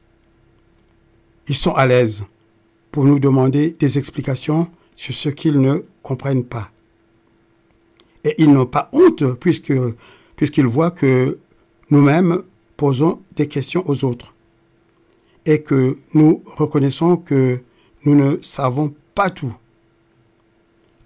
Ils 1.47 1.55
sont 1.55 1.73
à 1.73 1.85
l'aise 1.85 2.25
pour 2.91 3.03
nous 3.03 3.19
demander 3.19 3.71
des 3.71 3.97
explications 3.97 4.69
sur 4.95 5.13
ce 5.13 5.29
qu'ils 5.29 5.59
ne 5.59 5.83
comprennent 6.01 6.45
pas. 6.45 6.71
Et 8.23 8.35
ils 8.37 8.51
n'ont 8.51 8.65
pas 8.65 8.89
honte 8.93 9.23
puisqu'ils 9.33 10.65
voient 10.65 10.91
que 10.91 11.39
nous-mêmes 11.89 12.43
posons 12.77 13.21
des 13.35 13.47
questions 13.47 13.83
aux 13.87 14.05
autres 14.05 14.33
et 15.45 15.61
que 15.63 15.97
nous 16.13 16.41
reconnaissons 16.57 17.17
que 17.17 17.59
nous 18.05 18.15
ne 18.15 18.37
savons 18.41 18.93
pas 19.15 19.29
tout, 19.29 19.53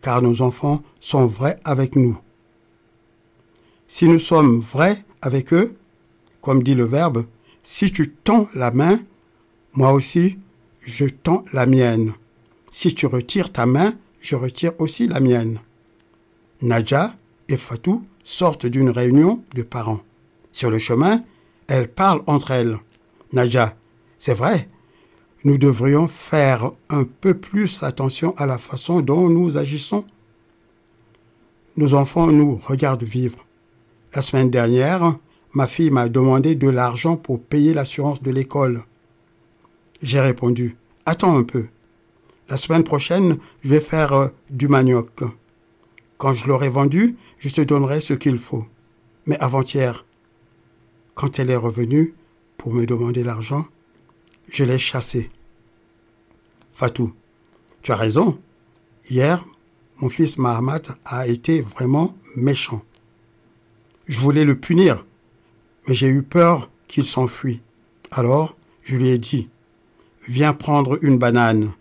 car 0.02 0.22
nos 0.22 0.42
enfants 0.42 0.84
sont 1.00 1.26
vrais 1.26 1.60
avec 1.64 1.96
nous. 1.96 2.18
Si 3.88 4.08
nous 4.08 4.20
sommes 4.20 4.60
vrais 4.60 4.98
avec 5.22 5.54
eux, 5.54 5.76
comme 6.42 6.64
dit 6.64 6.76
le 6.76 6.86
Verbe, 6.86 7.26
si 7.64 7.92
tu 7.92 8.12
tends 8.12 8.48
la 8.54 8.72
main, 8.72 9.00
moi 9.74 9.92
aussi, 9.92 10.38
je 10.80 11.06
tends 11.06 11.44
la 11.52 11.66
mienne. 11.66 12.14
Si 12.72 12.94
tu 12.94 13.06
retires 13.06 13.52
ta 13.52 13.66
main, 13.66 13.94
je 14.20 14.36
retire 14.36 14.74
aussi 14.80 15.08
la 15.08 15.20
mienne. 15.20 15.60
Nadja 16.62 17.16
et 17.50 17.58
Fatou 17.58 18.06
sortent 18.24 18.66
d'une 18.66 18.90
réunion 18.90 19.44
de 19.54 19.64
parents. 19.64 20.02
Sur 20.52 20.70
le 20.70 20.78
chemin, 20.78 21.22
elles 21.68 21.88
parlent 21.88 22.24
entre 22.28 22.52
elles. 22.52 22.78
Nadja, 23.34 23.76
c'est 24.18 24.34
vrai, 24.34 24.70
nous 25.44 25.58
devrions 25.58 26.08
faire 26.08 26.72
un 26.90 27.04
peu 27.04 27.36
plus 27.36 27.84
attention 27.84 28.34
à 28.38 28.46
la 28.46 28.58
façon 28.58 29.02
dont 29.02 29.30
nous 29.30 29.58
agissons. 29.58 30.06
Nos 31.78 31.94
enfants 31.94 32.28
nous 32.28 32.56
regardent 32.56 33.04
vivre. 33.04 33.46
La 34.14 34.22
semaine 34.22 34.50
dernière, 34.50 35.18
ma 35.54 35.68
fille 35.68 35.92
m'a 35.92 36.10
demandé 36.10 36.56
de 36.56 36.70
l'argent 36.70 37.16
pour 37.16 37.42
payer 37.42 37.74
l'assurance 37.74 38.24
de 38.24 38.32
l'école. 38.32 38.84
J'ai 40.02 40.20
répondu, 40.20 40.78
attends 41.06 41.38
un 41.38 41.44
peu. 41.44 41.68
La 42.50 42.58
semaine 42.58 42.84
prochaine, 42.84 43.38
je 43.64 43.70
vais 43.70 43.80
faire 43.80 44.14
euh, 44.14 44.28
du 44.50 44.68
manioc. 44.68 45.24
Quand 46.18 46.34
je 46.34 46.48
l'aurai 46.48 46.70
vendu, 46.70 47.18
je 47.40 47.50
te 47.50 47.62
donnerai 47.62 48.00
ce 48.00 48.14
qu'il 48.14 48.38
faut. 48.38 48.66
Mais 49.26 49.38
avant-hier, 49.40 50.06
quand 51.16 51.40
elle 51.40 51.50
est 51.50 51.56
revenue 51.56 52.14
pour 52.58 52.74
me 52.74 52.86
demander 52.86 53.24
l'argent, 53.24 53.66
je 54.48 54.64
l'ai 54.64 54.78
chassée. 54.78 55.30
Fatou, 56.74 57.14
tu 57.82 57.92
as 57.92 57.96
raison. 57.96 58.40
Hier, 59.10 59.44
mon 59.98 60.10
fils 60.10 60.38
Mahamat 60.38 60.82
a 61.06 61.28
été 61.28 61.62
vraiment 61.62 62.16
méchant. 62.36 62.84
Je 64.08 64.20
voulais 64.20 64.46
le 64.46 64.60
punir, 64.60 65.06
mais 65.88 65.94
j'ai 65.94 66.08
eu 66.08 66.22
peur 66.22 66.70
qu'il 66.88 67.06
s'enfuit. 67.06 67.62
Alors, 68.12 68.56
je 68.82 68.96
lui 68.98 69.10
ai 69.10 69.18
dit, 69.18 69.50
viens 70.28 70.54
prendre 70.54 71.04
une 71.04 71.18
banane. 71.18 71.72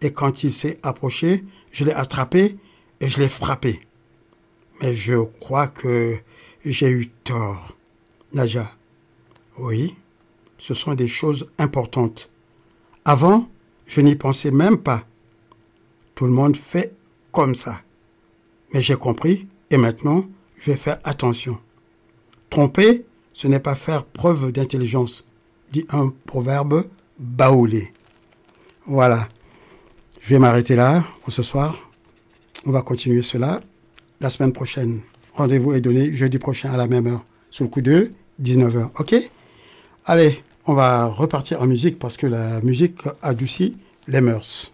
Et 0.00 0.12
quand 0.12 0.42
il 0.42 0.52
s'est 0.52 0.78
approché, 0.82 1.44
je 1.70 1.84
l'ai 1.84 1.92
attrapé 1.92 2.56
et 3.00 3.08
je 3.08 3.20
l'ai 3.20 3.28
frappé. 3.28 3.80
Mais 4.80 4.94
je 4.94 5.22
crois 5.40 5.68
que 5.68 6.16
j'ai 6.64 6.90
eu 6.90 7.08
tort. 7.08 7.76
Naja. 8.32 8.74
Oui, 9.58 9.94
ce 10.62 10.74
sont 10.74 10.94
des 10.94 11.08
choses 11.08 11.48
importantes. 11.58 12.30
Avant, 13.04 13.48
je 13.84 14.00
n'y 14.00 14.14
pensais 14.14 14.52
même 14.52 14.76
pas. 14.76 15.04
Tout 16.14 16.26
le 16.26 16.30
monde 16.30 16.56
fait 16.56 16.94
comme 17.32 17.56
ça. 17.56 17.80
Mais 18.72 18.80
j'ai 18.80 18.94
compris 18.94 19.48
et 19.70 19.76
maintenant, 19.76 20.24
je 20.54 20.70
vais 20.70 20.76
faire 20.76 21.00
attention. 21.02 21.58
Tromper, 22.48 23.04
ce 23.32 23.48
n'est 23.48 23.58
pas 23.58 23.74
faire 23.74 24.04
preuve 24.04 24.52
d'intelligence, 24.52 25.24
dit 25.72 25.84
un 25.90 26.14
proverbe 26.26 26.84
baoulé. 27.18 27.92
Voilà. 28.86 29.26
Je 30.20 30.28
vais 30.28 30.38
m'arrêter 30.38 30.76
là 30.76 31.02
pour 31.24 31.32
ce 31.32 31.42
soir. 31.42 31.90
On 32.66 32.70
va 32.70 32.82
continuer 32.82 33.22
cela 33.22 33.60
la 34.20 34.30
semaine 34.30 34.52
prochaine. 34.52 35.00
Rendez-vous 35.34 35.72
est 35.72 35.80
donné 35.80 36.14
jeudi 36.14 36.38
prochain 36.38 36.70
à 36.70 36.76
la 36.76 36.86
même 36.86 37.08
heure, 37.08 37.24
sous 37.50 37.64
le 37.64 37.68
coup 37.68 37.82
de 37.82 38.12
19h. 38.40 38.90
OK? 39.00 39.16
Allez, 40.04 40.40
on 40.66 40.74
va 40.74 41.06
repartir 41.06 41.60
en 41.62 41.66
musique 41.66 41.98
parce 41.98 42.16
que 42.16 42.26
la 42.26 42.60
musique 42.60 42.98
adoucit 43.22 43.76
les 44.08 44.20
mœurs. 44.20 44.72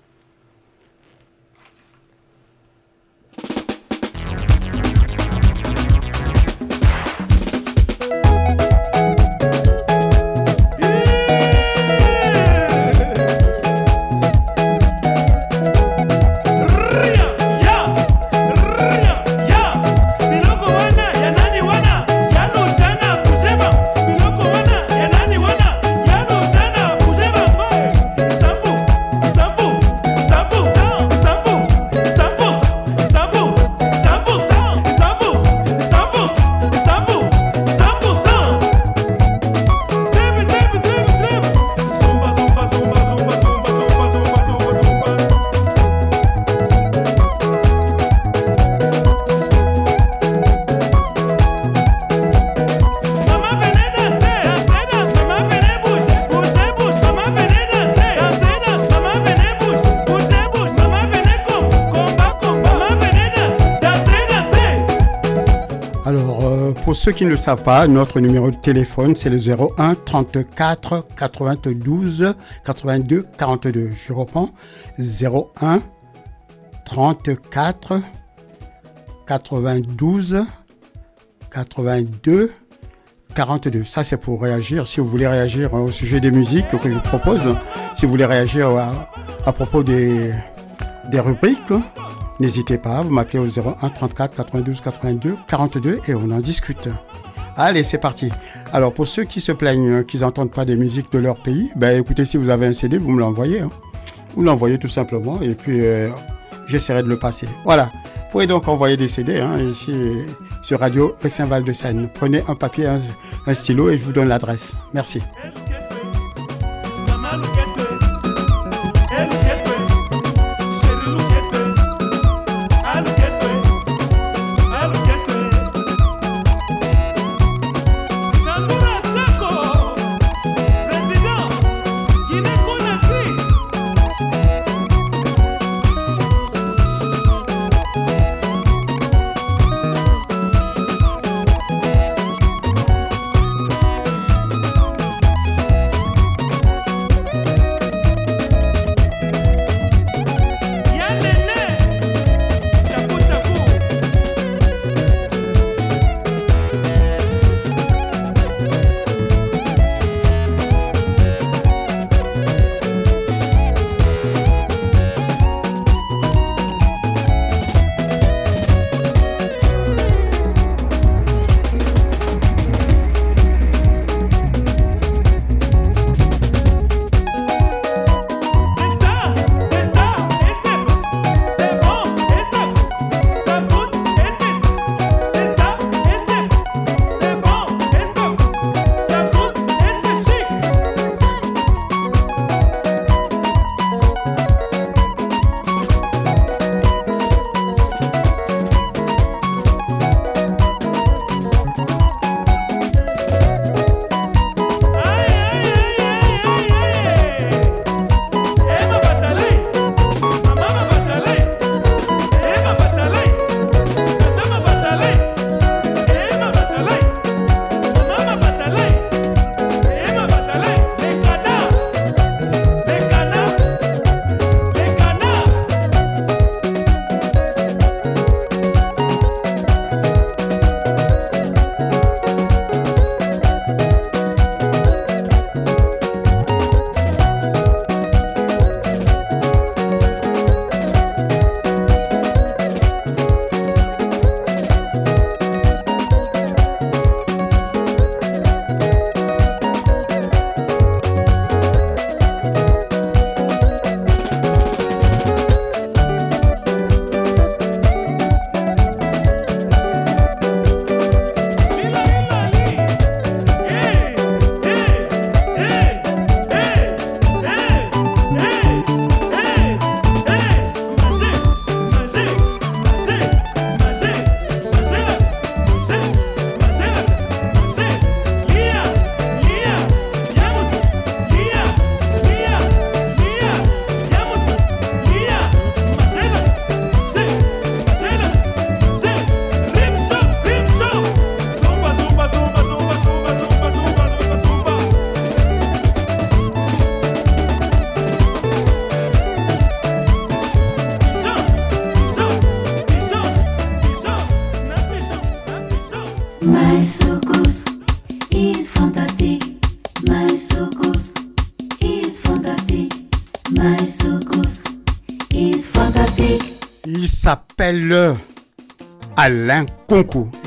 Qui 67.13 67.25
ne 67.25 67.31
le 67.31 67.37
savent 67.37 67.63
pas, 67.63 67.87
notre 67.87 68.21
numéro 68.21 68.51
de 68.51 68.57
téléphone, 68.57 69.15
c'est 69.17 69.31
le 69.31 69.39
01 69.39 69.95
34 69.95 71.07
92 71.17 72.35
82 72.65 73.27
42. 73.39 73.91
Je 74.07 74.13
reprends. 74.13 74.51
01 74.99 75.81
34 76.85 78.01
92 79.27 80.45
82 81.51 82.53
42. 83.35 83.85
Ça, 83.85 84.05
c'est 84.05 84.17
pour 84.17 84.43
réagir. 84.43 84.87
Si 84.87 85.01
vous 85.01 85.07
voulez 85.09 85.29
réagir 85.29 85.75
au 85.75 85.91
sujet 85.91 86.21
des 86.21 86.31
musiques 86.31 86.69
que 86.81 86.91
je 86.91 86.99
propose, 86.99 87.55
si 87.95 88.07
vous 88.07 88.11
voulez 88.11 88.27
réagir 88.27 88.71
à, 89.47 89.53
propos 89.53 89.83
des 89.83 90.33
rubriques, 91.13 91.73
n'hésitez 92.41 92.79
pas, 92.79 93.03
vous 93.03 93.11
m'appelez 93.11 93.39
au 93.39 93.47
01 93.47 93.89
34 93.89 94.35
92 94.37 94.81
82 94.81 95.37
42 95.49 96.01
et 96.09 96.15
on 96.15 96.31
en 96.31 96.41
discute. 96.41 96.89
Allez, 97.57 97.83
c'est 97.83 97.99
parti. 97.99 98.31
Alors, 98.73 98.93
pour 98.93 99.07
ceux 99.07 99.25
qui 99.25 99.41
se 99.41 99.51
plaignent 99.51 100.05
qu'ils 100.05 100.21
n'entendent 100.21 100.51
pas 100.53 100.65
des 100.65 100.77
musiques 100.77 101.11
de 101.13 101.19
leur 101.19 101.37
pays, 101.43 101.71
ben 101.75 101.99
écoutez, 102.01 102.25
si 102.25 102.37
vous 102.37 102.51
avez 102.51 102.67
un 102.67 102.73
CD, 102.73 102.99
vous 102.99 103.11
me 103.11 103.19
l'envoyez. 103.21 103.61
hein. 103.61 103.71
Vous 104.37 104.43
l'envoyez 104.45 104.79
tout 104.79 104.89
simplement 104.89 105.41
et 105.43 105.55
puis 105.55 105.85
euh, 105.85 106.09
j'essaierai 106.69 107.03
de 107.03 107.09
le 107.09 107.19
passer. 107.19 107.49
Voilà. 107.65 107.91
Vous 108.27 108.33
pouvez 108.33 108.47
donc 108.47 108.69
envoyer 108.69 108.97
des 108.97 109.09
CD 109.09 109.41
hein, 109.41 109.59
ici 109.59 109.93
sur 110.63 110.79
Radio 110.81 111.17
Vexin 111.23 111.47
Val 111.47 111.65
de 111.65 111.73
Seine. 111.73 112.09
Prenez 112.15 112.43
un 112.47 112.55
papier, 112.55 112.87
un 113.47 113.55
stylo 113.55 113.89
et 113.91 113.99
je 113.99 114.05
vous 114.05 114.13
donne 114.13 114.29
l'adresse. 114.29 114.75
Merci. 114.95 115.21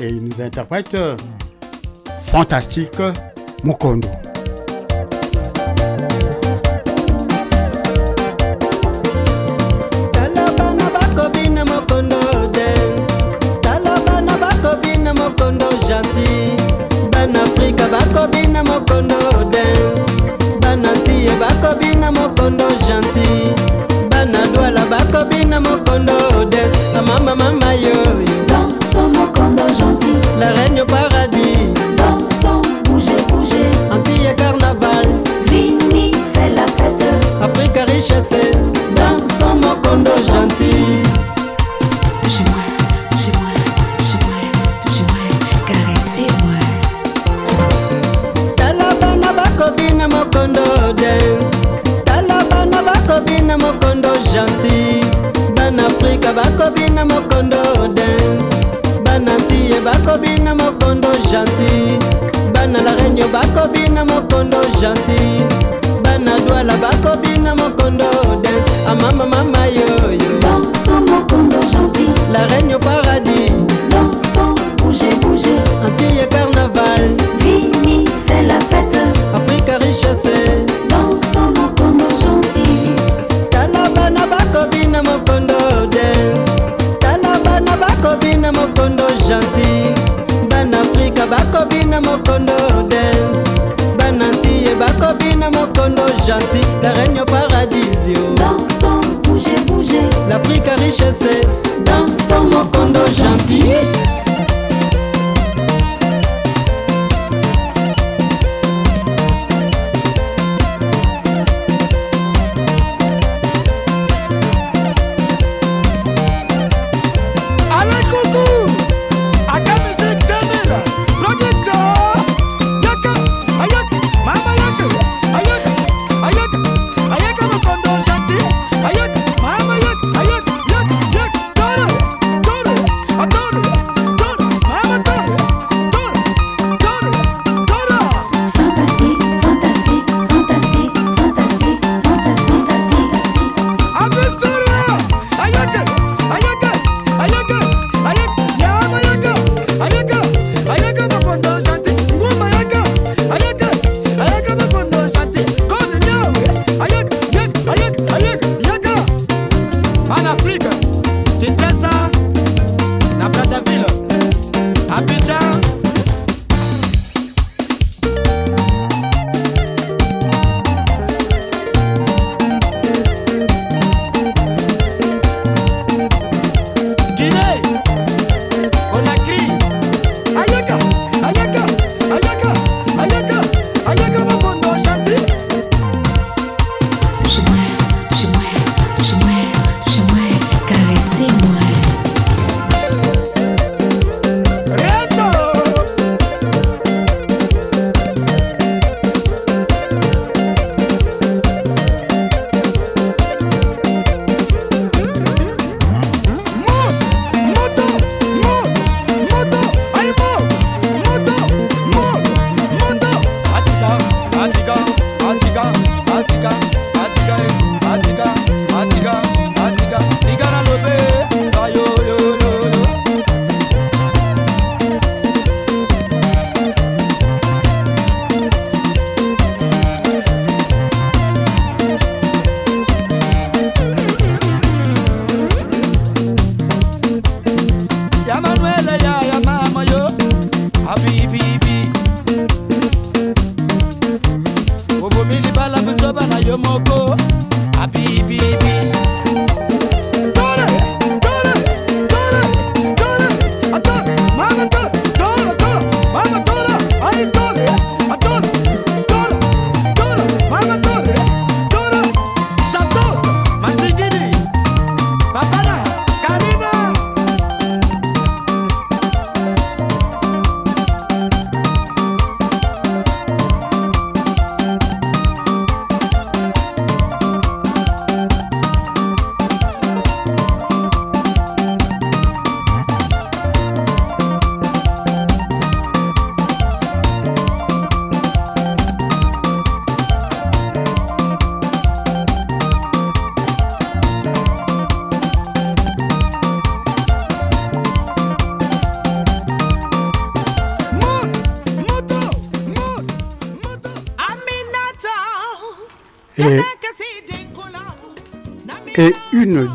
Et 0.00 0.08
il 0.08 0.24
nous 0.24 0.40
interprète 0.40 0.94
euh, 0.94 1.14
Fantastique 2.26 2.96
Mokondo. 3.62 4.08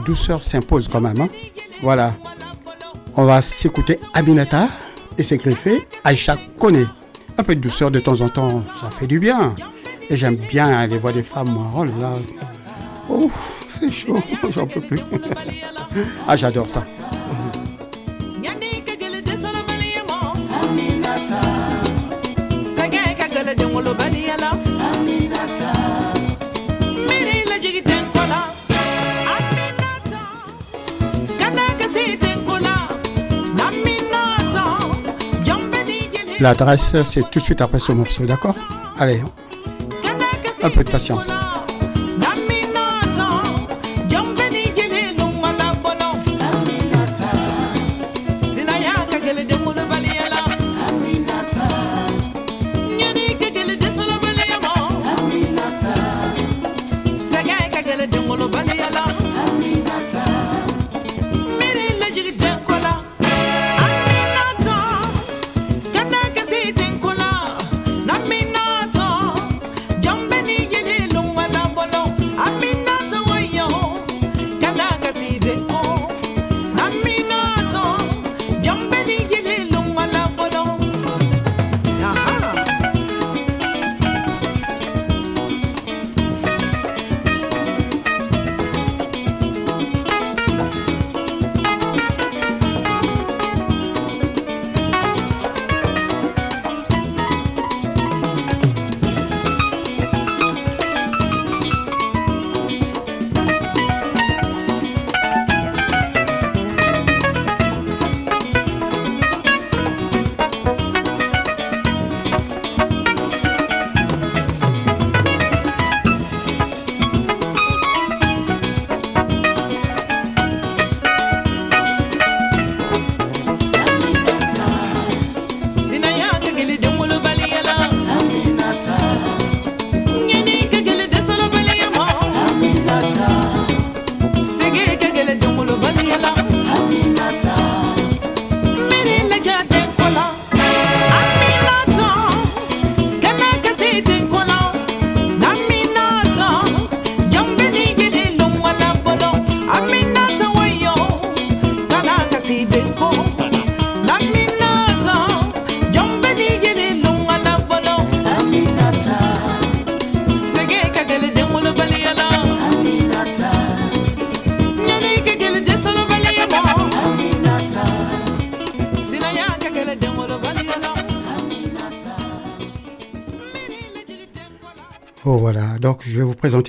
Douceur 0.07 0.41
s'impose 0.41 0.87
quand 0.87 1.01
même. 1.01 1.19
hein. 1.21 1.29
Voilà. 1.81 2.13
On 3.15 3.25
va 3.25 3.41
s'écouter 3.41 3.99
Aminata 4.13 4.67
et 5.17 5.23
ses 5.23 5.37
griffés. 5.37 5.87
Aïcha 6.03 6.37
connaît. 6.57 6.85
Un 7.37 7.43
peu 7.43 7.53
de 7.55 7.59
douceur 7.59 7.91
de 7.91 7.99
temps 7.99 8.19
en 8.21 8.29
temps, 8.29 8.63
ça 8.81 8.89
fait 8.89 9.05
du 9.05 9.19
bien. 9.19 9.53
Et 10.09 10.15
j'aime 10.15 10.35
bien 10.37 10.87
les 10.87 10.97
voix 10.97 11.11
des 11.11 11.23
femmes. 11.23 11.55
Oh 11.75 11.83
là 11.83 11.91
là. 11.99 12.13
C'est 13.79 13.91
chaud, 13.91 14.17
j'en 14.49 14.65
peux 14.65 14.81
plus. 14.81 14.99
ah, 16.27 16.35
j'adore 16.35 16.67
ça. 16.67 16.83
L'adresse, 36.39 36.95
c'est 37.03 37.29
tout 37.31 37.39
de 37.39 37.43
suite 37.43 37.61
après 37.61 37.79
ce 37.79 37.91
morceau, 37.91 38.25
d'accord? 38.25 38.55
Allez, 38.99 39.21
un 40.61 40.69
peu 40.69 40.83
de 40.83 40.91
patience. 40.91 41.31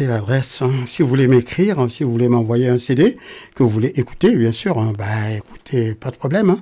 L'adresse. 0.06 0.62
hein. 0.62 0.70
Si 0.86 1.02
vous 1.02 1.08
voulez 1.08 1.28
m'écrire, 1.28 1.78
hein, 1.80 1.88
si 1.88 2.04
vous 2.04 2.10
voulez 2.12 2.28
m'envoyer 2.28 2.68
un 2.68 2.78
CD 2.78 3.16
que 3.54 3.62
vous 3.62 3.68
voulez 3.68 3.92
écouter, 3.96 4.36
bien 4.36 4.52
sûr, 4.52 4.78
hein, 4.78 4.92
bah 4.96 5.30
écoutez, 5.36 5.94
pas 5.94 6.10
de 6.10 6.16
problème, 6.16 6.56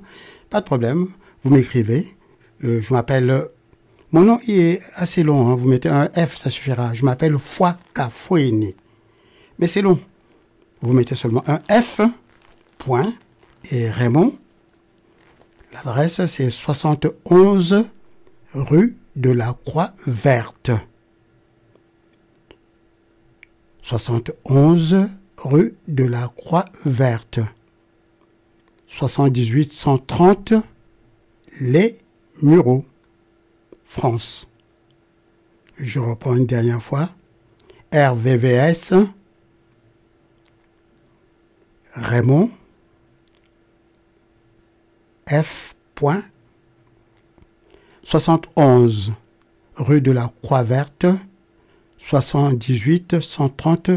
pas 0.50 0.60
de 0.60 0.66
problème. 0.66 1.08
Vous 1.42 1.50
m'écrivez. 1.50 2.06
Euh, 2.64 2.80
je 2.82 2.92
m'appelle. 2.92 3.30
euh, 3.30 3.44
Mon 4.12 4.22
nom 4.22 4.38
il 4.48 4.58
est 4.58 4.80
assez 4.96 5.22
long. 5.22 5.54
Vous 5.54 5.68
mettez 5.68 5.88
un 5.88 6.08
F, 6.14 6.36
ça 6.36 6.50
suffira. 6.50 6.94
Je 6.94 7.04
m'appelle 7.04 7.36
Fouaka 7.38 8.08
Foueni. 8.10 8.74
Mais 9.58 9.66
c'est 9.66 9.82
long. 9.82 9.98
Vous 10.82 10.92
mettez 10.92 11.14
seulement 11.14 11.42
un 11.46 11.60
F, 11.82 12.00
point, 12.78 13.12
et 13.70 13.88
Raymond. 13.90 14.34
L'adresse 15.72 16.24
c'est 16.26 16.50
71 16.50 17.84
rue 18.54 18.96
de 19.16 19.30
la 19.30 19.54
Croix 19.64 19.92
Verte. 20.06 20.70
71 23.88 24.96
rue 25.36 25.76
de 25.86 26.02
la 26.02 26.26
Croix 26.26 26.64
Verte. 26.84 27.38
78 28.88 29.72
130 29.72 30.54
Les 31.60 31.96
Mureaux, 32.42 32.84
France. 33.84 34.50
Je 35.76 36.00
reprends 36.00 36.34
une 36.34 36.46
dernière 36.46 36.82
fois. 36.82 37.10
RVVS 37.92 38.94
Raymond 41.92 42.50
F. 45.30 45.76
point, 45.94 46.24
71 48.02 49.12
rue 49.76 50.00
de 50.00 50.10
la 50.10 50.32
Croix 50.42 50.64
Verte 50.64 51.06
78 52.08 53.18
130 53.18 53.90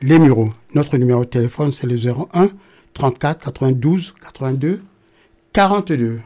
Les 0.00 0.20
Mureaux. 0.20 0.52
Notre 0.74 0.96
numéro 0.96 1.24
de 1.24 1.28
téléphone, 1.28 1.72
c'est 1.72 1.88
le 1.88 1.96
01 1.96 2.50
34 2.94 3.40
92 3.46 4.14
82 4.22 4.80
42. 5.52 6.20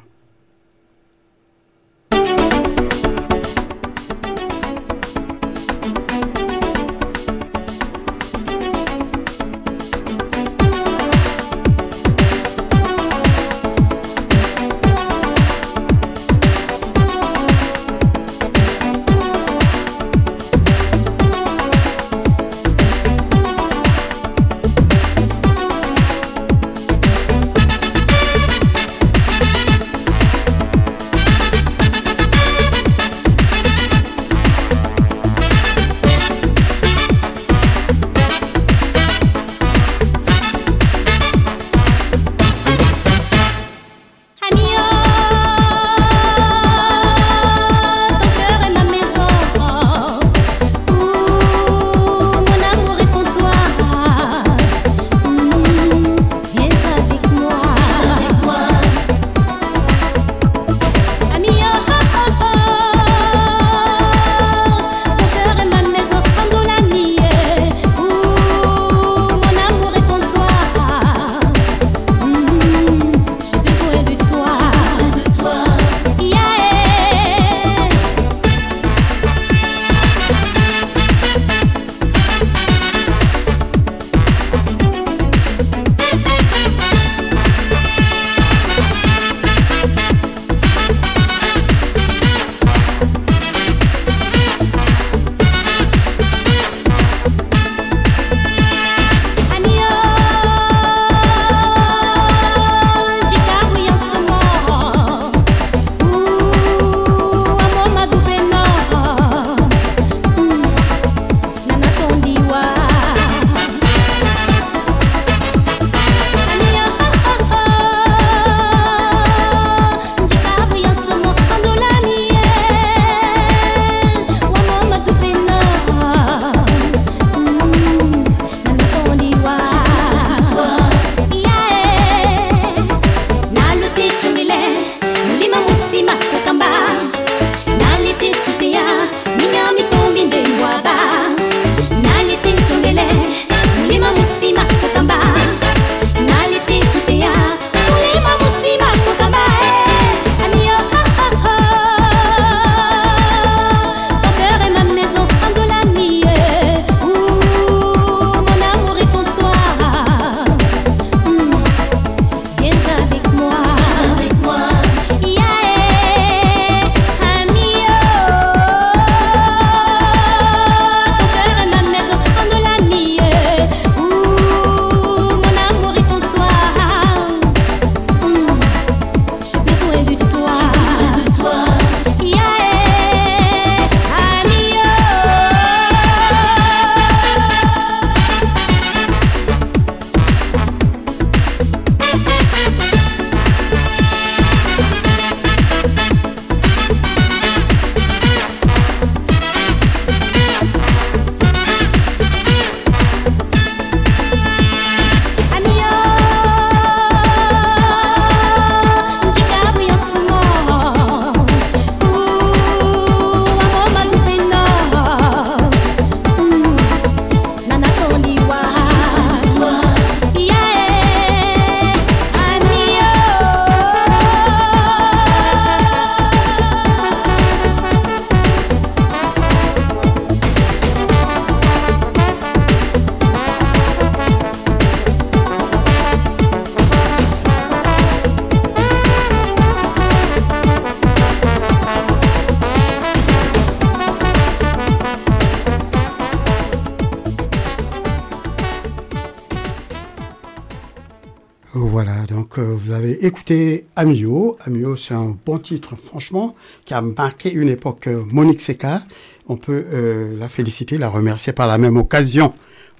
Amio. 253.97 254.57
Amio, 254.64 254.97
c'est 254.97 255.14
un 255.14 255.36
bon 255.45 255.59
titre, 255.59 255.95
franchement, 255.97 256.55
qui 256.84 256.95
a 256.95 257.03
marqué 257.03 257.53
une 257.53 257.68
époque. 257.68 258.07
Euh, 258.07 258.22
Monique 258.30 258.61
Seca, 258.61 259.03
on 259.49 259.57
peut 259.57 259.84
euh, 259.93 260.38
la 260.38 260.49
féliciter, 260.49 260.99
la 260.99 261.09
remercier 261.09 261.53
par 261.53 261.66
la 261.66 261.78
même 261.78 261.97
occasion. 261.97 262.55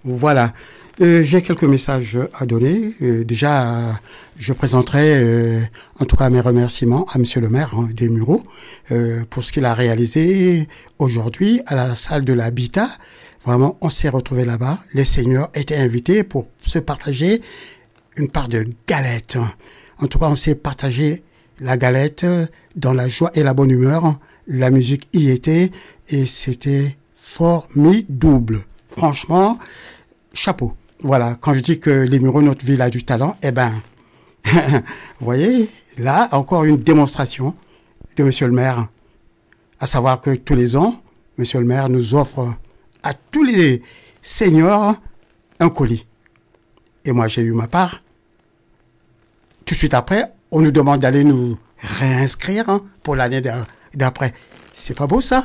Voilà. 0.05 0.53
Euh, 1.01 1.23
J'ai 1.23 1.43
quelques 1.43 1.65
messages 1.65 2.19
à 2.35 2.45
donner. 2.45 2.93
Déjà, 3.01 4.01
je 4.37 4.53
présenterai 4.53 5.61
en 5.99 6.05
tout 6.05 6.17
cas 6.17 6.29
mes 6.29 6.41
remerciements 6.41 7.07
à 7.13 7.19
Monsieur 7.19 7.41
le 7.41 7.49
maire 7.49 7.75
hein, 7.75 7.89
des 7.95 8.09
Mureaux 8.09 8.43
pour 9.31 9.43
ce 9.43 9.53
qu'il 9.53 9.65
a 9.65 9.73
réalisé 9.73 10.69
aujourd'hui 10.99 11.63
à 11.67 11.75
la 11.77 11.95
salle 11.95 12.25
de 12.25 12.35
l'habitat. 12.35 12.89
Vraiment, 13.45 13.79
on 13.81 13.89
s'est 13.89 14.11
retrouvé 14.11 14.45
là-bas. 14.45 14.81
Les 14.93 15.07
seigneurs 15.07 15.51
étaient 15.55 15.77
invités 15.77 16.25
pour 16.25 16.47
se 16.65 16.79
partager 16.79 17.41
une 18.17 18.29
part 18.29 18.49
de 18.49 18.67
galette. 18.87 19.39
En 20.03 20.09
tout 20.09 20.19
cas, 20.19 20.27
on 20.27 20.35
s'est 20.35 20.57
partagé 20.57 21.23
la 21.61 21.77
galette 21.77 22.27
dans 22.75 22.93
la 22.93 23.09
joie 23.09 23.31
et 23.35 23.45
la 23.45 23.55
bonne 23.55 23.71
humeur. 23.71 24.19
La 24.49 24.71
musique 24.71 25.09
y 25.13 25.31
était 25.31 25.71
et 26.09 26.27
c'était 26.27 26.97
formidable. 27.15 28.63
Franchement, 28.91 29.61
chapeau. 30.35 30.75
Voilà, 31.03 31.37
quand 31.41 31.55
je 31.55 31.61
dis 31.61 31.79
que 31.79 31.91
les 31.91 32.19
Mureaux, 32.19 32.43
notre 32.43 32.65
ville 32.65 32.83
a 32.83 32.91
du 32.91 33.05
talent, 33.05 33.37
eh 33.43 33.53
ben, 33.53 33.71
vous 34.45 34.51
voyez, 35.21 35.69
là, 35.99 36.29
encore 36.33 36.65
une 36.65 36.79
démonstration 36.79 37.55
de 38.17 38.25
Monsieur 38.25 38.49
le 38.49 38.53
maire. 38.53 38.89
À 39.79 39.87
savoir 39.87 40.21
que 40.21 40.35
tous 40.35 40.57
les 40.57 40.75
ans, 40.75 41.01
Monsieur 41.39 41.61
le 41.61 41.67
maire 41.67 41.89
nous 41.89 42.17
offre 42.17 42.53
à 43.05 43.15
tous 43.15 43.45
les 43.45 43.83
seniors 44.21 44.97
un 45.61 45.69
colis. 45.69 46.07
Et 47.05 47.13
moi, 47.13 47.29
j'ai 47.29 47.43
eu 47.43 47.53
ma 47.53 47.69
part. 47.69 48.01
Tout 49.65 49.75
de 49.75 49.79
suite 49.79 49.95
après, 49.95 50.33
on 50.51 50.61
nous 50.61 50.71
demande 50.73 51.01
d'aller 51.01 51.25
nous 51.25 51.59
réinscrire 51.79 52.69
hein, 52.69 52.83
pour 53.03 53.17
l'année 53.17 53.41
d'a- 53.41 53.67
d'après. 53.95 54.33
C'est 54.75 54.97
pas 54.97 55.07
beau 55.07 55.21
ça? 55.21 55.45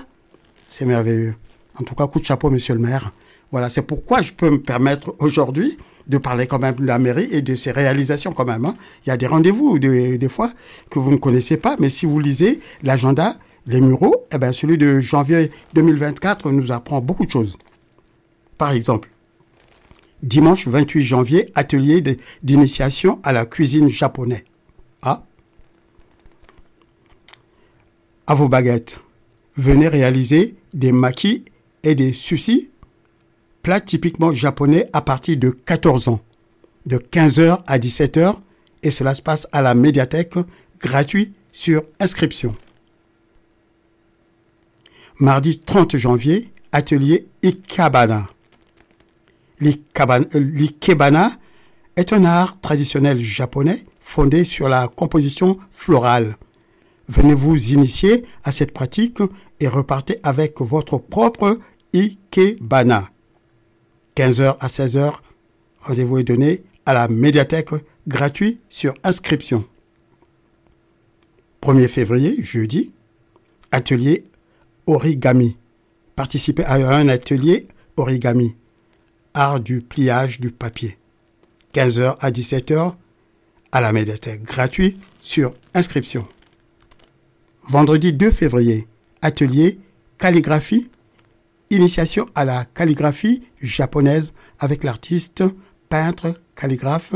C'est 0.68 0.86
merveilleux. 0.86 1.36
En 1.80 1.84
tout 1.84 1.96
cas, 1.96 2.08
coup 2.08 2.20
de 2.20 2.26
chapeau, 2.26 2.50
monsieur 2.50 2.74
le 2.74 2.80
maire. 2.82 3.12
Voilà, 3.52 3.70
c'est 3.70 3.84
pourquoi 3.84 4.22
je 4.22 4.34
peux 4.34 4.50
me 4.50 4.60
permettre 4.62 5.16
aujourd'hui 5.20 5.78
de 6.08 6.18
parler 6.18 6.48
quand 6.48 6.60
même 6.60 6.76
de 6.76 6.86
la 6.86 7.00
mairie 7.00 7.28
et 7.32 7.42
de 7.42 7.56
ses 7.56 7.72
réalisations 7.72 8.32
quand 8.34 8.46
même. 8.46 8.66
hein. 8.66 8.74
Il 9.06 9.10
y 9.10 9.12
a 9.12 9.18
des 9.18 9.28
rendez-vous 9.28 9.78
des, 9.80 10.18
des 10.18 10.30
fois 10.30 10.50
que 10.90 11.00
vous 11.00 11.12
ne 11.12 11.18
connaissez 11.18 11.58
pas, 11.58 11.76
mais 11.80 11.90
si 11.90 12.06
vous 12.06 12.20
lisez 12.20 12.60
l'agenda, 12.84 13.36
les 13.66 13.82
Mureaux, 13.82 14.26
eh 14.34 14.38
ben 14.38 14.52
celui 14.54 14.78
de 14.78 15.00
janvier 15.00 15.52
2024 15.74 16.52
nous 16.52 16.72
apprend 16.72 17.02
beaucoup 17.02 17.26
de 17.26 17.32
choses. 17.32 17.58
Par 18.58 18.72
exemple, 18.72 19.10
dimanche 20.24 20.68
28 20.68 21.04
janvier, 21.04 21.52
atelier 21.56 22.02
d'initiation 22.44 23.20
à 23.24 23.34
la 23.34 23.46
cuisine 23.46 23.90
japonaise. 23.90 24.44
Ah. 25.02 25.24
À 28.26 28.34
vos 28.34 28.50
baguettes, 28.50 29.00
venez 29.56 29.88
réaliser 29.88 30.56
des 30.74 30.92
maquis 30.92 31.46
et 31.84 31.96
des 31.96 32.14
sushis, 32.14 32.70
plats 33.64 33.82
typiquement 33.82 34.34
japonais 34.34 34.90
à 34.94 35.02
partir 35.02 35.38
de 35.38 35.50
14 35.50 36.10
ans, 36.10 36.22
de 36.86 36.98
15h 36.98 37.62
à 37.66 37.78
17h, 37.78 38.36
et 38.84 38.92
cela 38.92 39.14
se 39.14 39.22
passe 39.22 39.48
à 39.52 39.62
la 39.62 39.76
médiathèque, 39.76 40.36
gratuit 40.80 41.34
sur 41.52 41.84
inscription. 42.00 42.56
Mardi 45.20 45.60
30 45.60 45.98
janvier, 45.98 46.52
atelier 46.72 47.28
Ikebana. 47.44 48.30
L'ikebana 49.60 50.26
euh, 50.36 50.40
l'ikebana 50.40 51.32
est 51.96 52.14
un 52.14 52.26
art 52.26 52.60
traditionnel 52.62 53.20
japonais 53.20 53.84
fondé 54.00 54.44
sur 54.44 54.70
la 54.70 54.88
composition 54.88 55.58
florale. 55.72 56.38
Venez 57.10 57.34
vous 57.34 57.74
initier 57.74 58.26
à 58.44 58.52
cette 58.52 58.72
pratique 58.72 59.20
et 59.60 59.68
repartez 59.68 60.20
avec 60.24 60.62
votre 60.62 60.98
propre 60.98 61.58
ikebana. 61.94 63.10
15h 64.16 64.58
à 64.60 64.68
16h, 64.68 65.14
rendez-vous 65.82 66.20
est 66.20 66.24
donné 66.24 66.64
à 66.86 66.94
la 66.94 67.08
médiathèque 67.08 67.72
gratuit 68.08 68.60
sur 68.70 68.94
inscription. 69.04 69.66
1er 71.62 71.88
février, 71.88 72.36
jeudi, 72.44 72.92
atelier 73.72 74.26
origami. 74.86 75.58
Participez 76.16 76.64
à 76.64 76.76
un 76.76 77.10
atelier 77.10 77.68
origami, 77.98 78.56
art 79.38 79.60
du 79.60 79.82
pliage 79.82 80.40
du 80.40 80.52
papier. 80.52 80.98
15h 81.74 82.18
à 82.20 82.32
17h 82.32 82.96
à 83.72 83.82
la 83.82 83.94
médiathèque 83.94 84.44
gratuit 84.44 84.98
sur 85.22 85.54
inscription. 85.74 86.28
Vendredi 87.64 88.14
2 88.14 88.32
février, 88.32 88.88
atelier 89.22 89.80
calligraphie, 90.18 90.90
initiation 91.70 92.26
à 92.34 92.46
la 92.46 92.66
calligraphie 92.66 93.44
japonaise 93.62 94.34
avec 94.58 94.84
l'artiste, 94.84 95.44
peintre, 95.90 96.42
calligraphe 96.56 97.14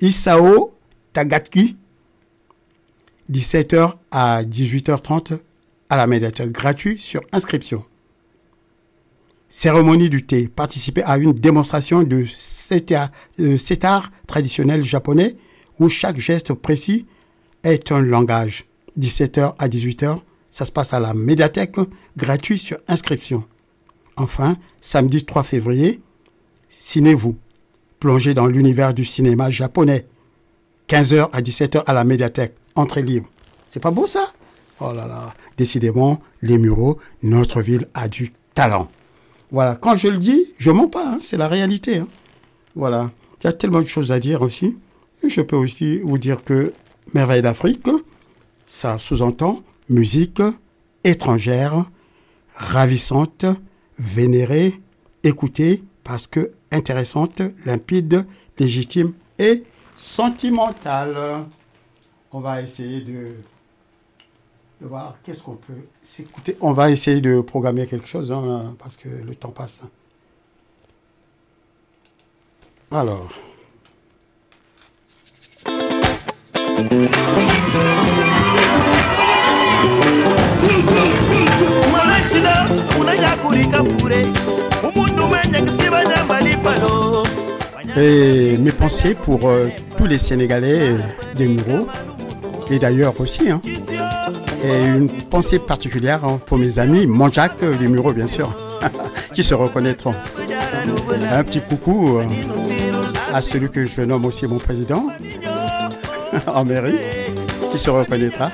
Isao 0.00 0.74
Tagaki. 1.12 1.76
17h 3.30 3.94
à 4.12 4.42
18h30 4.44 5.40
à 5.90 5.96
la 5.96 6.06
médiathèque 6.06 6.52
gratuit 6.52 6.96
sur 6.96 7.20
inscription. 7.32 7.84
Cérémonie 9.48 10.10
du 10.10 10.24
thé. 10.24 10.48
Participer 10.48 11.02
à 11.04 11.18
une 11.18 11.32
démonstration 11.32 12.02
de 12.02 12.24
cet 12.36 12.92
art, 12.92 13.10
euh, 13.40 13.56
art 13.82 14.10
traditionnel 14.26 14.82
japonais 14.82 15.36
où 15.78 15.88
chaque 15.88 16.18
geste 16.18 16.52
précis 16.52 17.06
est 17.62 17.92
un 17.92 18.00
langage. 18.00 18.64
17h 18.98 19.54
à 19.58 19.68
18h, 19.68 20.18
ça 20.50 20.64
se 20.64 20.70
passe 20.70 20.94
à 20.94 21.00
la 21.00 21.14
médiathèque 21.14 21.76
gratuit 22.16 22.58
sur 22.58 22.78
inscription. 22.88 23.44
Enfin, 24.16 24.56
samedi 24.80 25.24
3 25.24 25.42
février, 25.42 26.00
Ciné-vous. 26.78 27.36
Plongez 28.00 28.34
dans 28.34 28.46
l'univers 28.46 28.92
du 28.92 29.04
cinéma 29.04 29.50
japonais. 29.50 30.06
15h 30.88 31.30
à 31.32 31.40
17h 31.40 31.82
à 31.86 31.92
la 31.94 32.04
médiathèque. 32.04 32.54
Entrée 32.74 33.02
libre. 33.02 33.28
C'est 33.66 33.82
pas 33.82 33.90
beau 33.90 34.06
ça? 34.06 34.32
Oh 34.80 34.92
là 34.92 35.06
là. 35.06 35.32
Décidément, 35.56 36.20
les 36.42 36.58
Mureaux, 36.58 36.98
notre 37.22 37.62
ville 37.62 37.88
a 37.94 38.08
du 38.08 38.32
talent. 38.54 38.88
Voilà. 39.50 39.76
Quand 39.76 39.96
je 39.96 40.08
le 40.08 40.18
dis, 40.18 40.46
je 40.58 40.70
mens 40.70 40.88
pas. 40.88 41.06
hein, 41.08 41.18
C'est 41.22 41.36
la 41.36 41.48
réalité. 41.48 41.98
hein. 41.98 42.08
Voilà. 42.74 43.10
Il 43.40 43.46
y 43.46 43.50
a 43.50 43.52
tellement 43.52 43.80
de 43.80 43.86
choses 43.86 44.12
à 44.12 44.18
dire 44.20 44.42
aussi. 44.42 44.76
Je 45.26 45.40
peux 45.40 45.56
aussi 45.56 45.98
vous 46.00 46.18
dire 46.18 46.44
que 46.44 46.72
Merveille 47.14 47.42
d'Afrique, 47.42 47.88
ça 48.66 48.98
sous-entend 48.98 49.62
musique 49.88 50.42
étrangère, 51.04 51.84
ravissante, 52.54 53.44
vénérée, 53.98 54.80
écoutée, 55.22 55.82
parce 56.04 56.26
que 56.26 56.52
intéressante, 56.72 57.40
limpide, 57.64 58.26
légitime 58.58 59.12
et 59.38 59.62
sentimentale. 59.94 61.44
On 62.32 62.40
va 62.40 62.60
essayer 62.62 63.00
de, 63.00 63.36
de 64.80 64.86
voir 64.86 65.16
qu'est-ce 65.24 65.42
qu'on 65.42 65.54
peut 65.56 65.72
s'écouter. 66.02 66.56
On 66.60 66.72
va 66.72 66.90
essayer 66.90 67.20
de 67.20 67.40
programmer 67.40 67.86
quelque 67.86 68.06
chose, 68.08 68.30
hein, 68.32 68.74
parce 68.78 68.96
que 68.96 69.08
le 69.08 69.34
temps 69.34 69.50
passe. 69.50 69.84
Alors. 72.90 73.30
Et 87.98 88.56
mes 88.58 88.72
pensées 88.72 89.14
pour 89.14 89.48
euh, 89.48 89.68
tous 89.96 90.06
les 90.06 90.18
Sénégalais 90.18 90.90
des 91.34 91.48
Mureaux, 91.48 91.86
et 92.70 92.78
d'ailleurs 92.78 93.18
aussi. 93.20 93.48
hein. 93.50 93.60
Et 94.64 94.86
une 94.86 95.08
pensée 95.08 95.58
particulière 95.58 96.24
hein, 96.24 96.40
pour 96.46 96.58
mes 96.58 96.78
amis, 96.78 97.06
Monjac 97.06 97.52
euh, 97.62 97.74
des 97.76 97.88
Mureaux 97.88 98.12
bien 98.12 98.26
sûr, 98.26 98.52
qui 99.34 99.42
se 99.42 99.54
reconnaîtront. 99.54 100.14
Un 101.30 101.44
petit 101.44 101.60
coucou 101.60 102.18
euh, 102.18 102.24
à 103.34 103.40
celui 103.40 103.68
que 103.68 103.86
je 103.86 104.02
nomme 104.02 104.24
aussi 104.24 104.46
mon 104.46 104.58
président 104.58 105.08
en 106.46 106.64
mairie, 106.64 106.98
qui 107.72 107.78
se 107.78 107.90
reconnaîtra. 107.90 108.50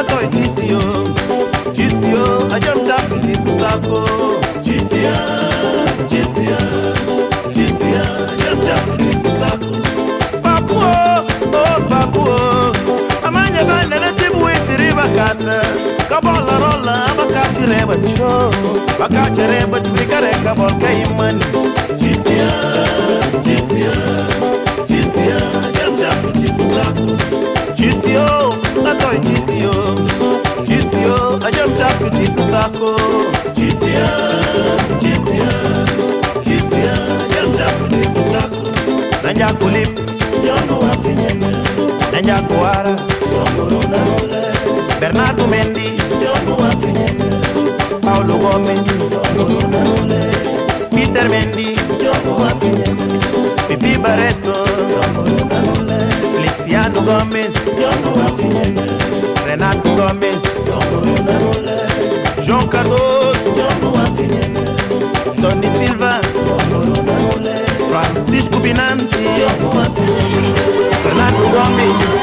Natoi 0.00 0.26
GCO 0.26 0.80
GCO 1.76 2.54
ajamta 2.54 2.94
kutisu 2.94 3.58
zako 3.60 4.00
GCO 4.64 5.16
GCO 6.10 6.60
GCO 7.54 8.04
ajamta 8.32 8.74
kutisu 8.90 9.28
zako 9.40 9.76
Papuo 10.42 10.84
oh 11.52 11.80
papuo 11.88 12.38
Amanya 13.26 13.64
bana 13.64 14.00
natibu 14.00 14.48
itiri 14.50 14.92
bakasa 14.92 15.60
Kabola 16.08 16.58
rola 16.58 17.06
bakati 17.16 17.66
reba 17.66 17.94
cho 18.16 18.50
Bakati 18.98 19.40
reba 19.40 19.80
tfikare 19.80 20.30
kabol 20.44 20.70
kaiman 20.80 21.38
GCO 21.96 22.50
GCO 23.44 23.94
GCO 24.88 25.38
ajamta 25.68 26.14
kutisu 26.22 26.74
zako 26.74 27.16
GCO 27.76 28.54
Natoi 28.82 29.18
GCO 29.18 29.89
Jisako 32.18 32.96
Jisian 33.54 34.42
Jisian 35.00 35.86
Jisian 36.44 36.98
Yanjaku 37.36 37.84
Jisako 37.90 38.56
Nanjaku 39.24 39.66
Lip 39.68 39.90
Yono 40.46 40.80
Wafinyene 40.80 41.50
Nanjaku 42.12 42.54
Ara 42.64 42.96
Bernardo 45.00 45.46
Mendi 45.46 45.92
Paulo 48.02 48.34
Gomes 48.38 48.88
Peter 50.90 51.28
Mendi 51.28 51.74
Pipi 53.68 53.96
Barreto 53.98 54.59
Gomes, 57.10 57.52
Renato 59.44 59.88
Gomes, 59.96 60.38
João 62.40 62.68
Cardoso, 62.68 63.54
Tony 65.40 65.66
Silva, 65.76 66.20
Francisco 67.90 68.60
Binanti, 68.60 69.16
Renato 71.04 71.48
Gomes. 71.50 72.19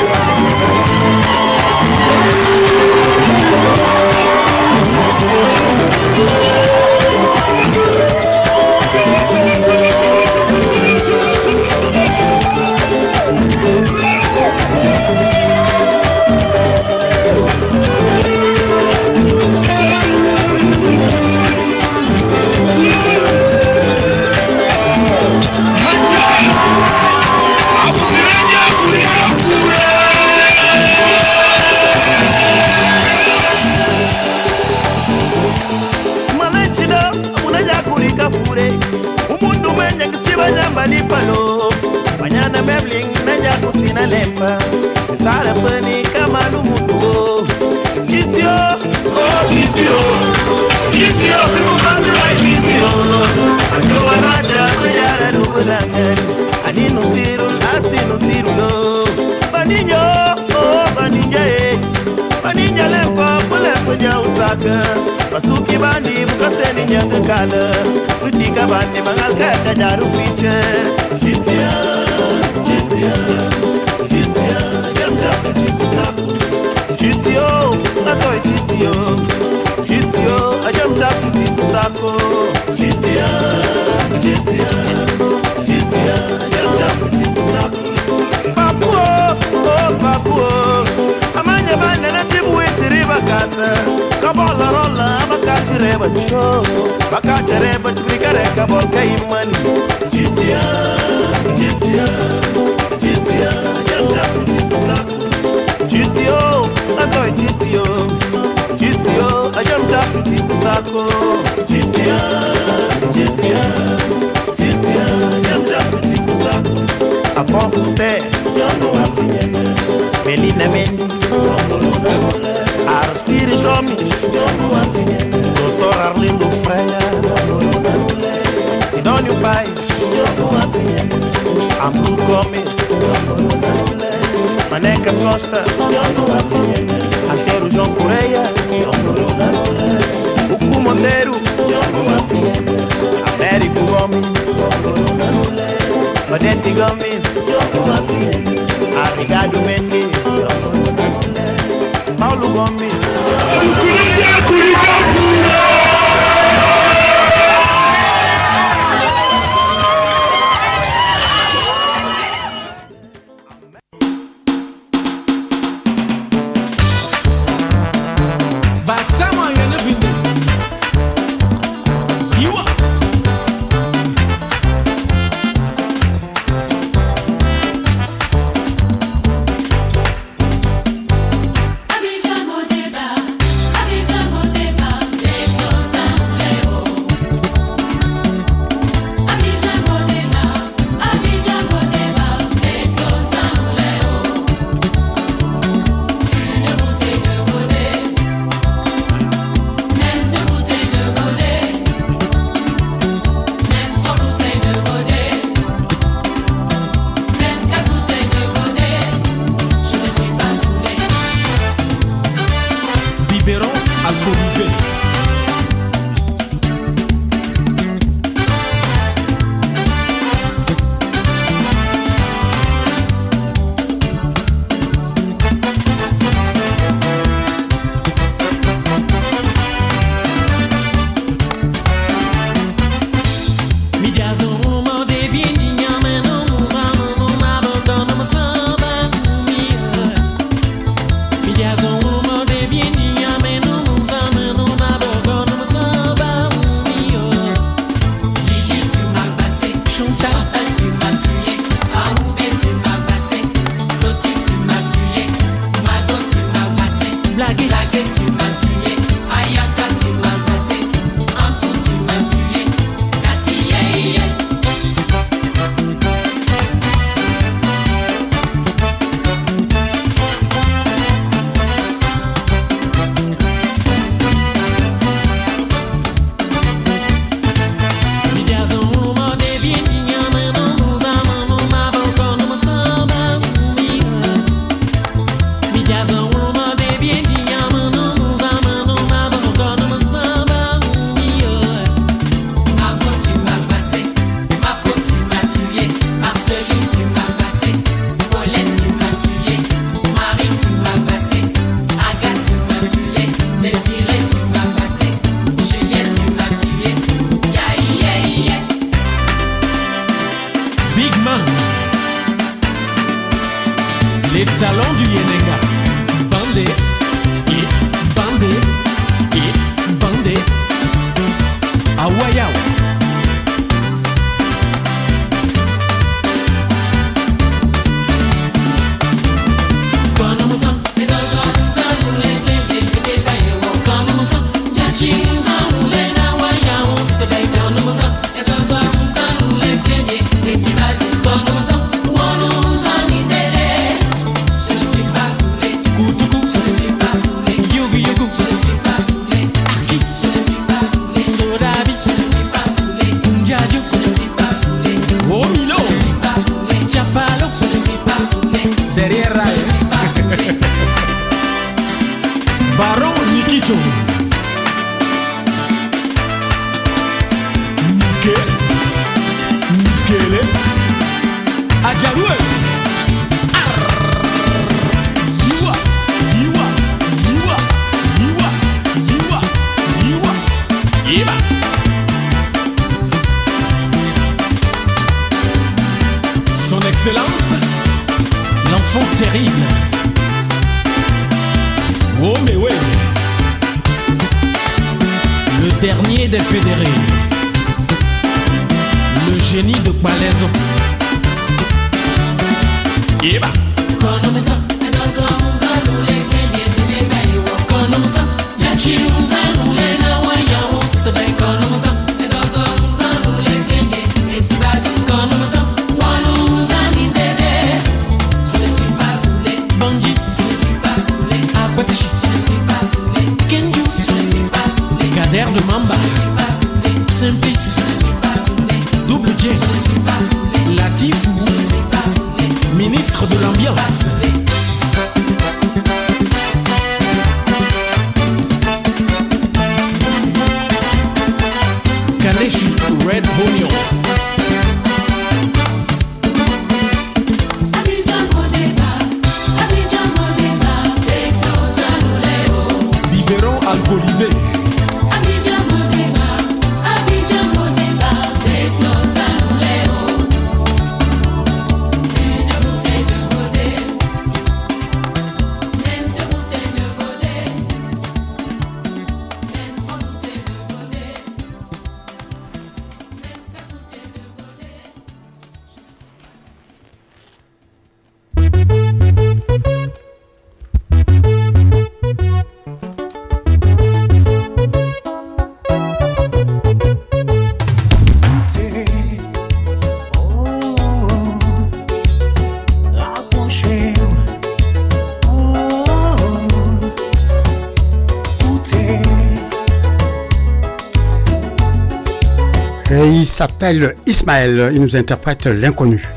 Ismaël, 504.06 504.72
il 504.73 504.80
nous 504.80 504.95
interprète 504.95 505.45
l'inconnu. 505.45 506.07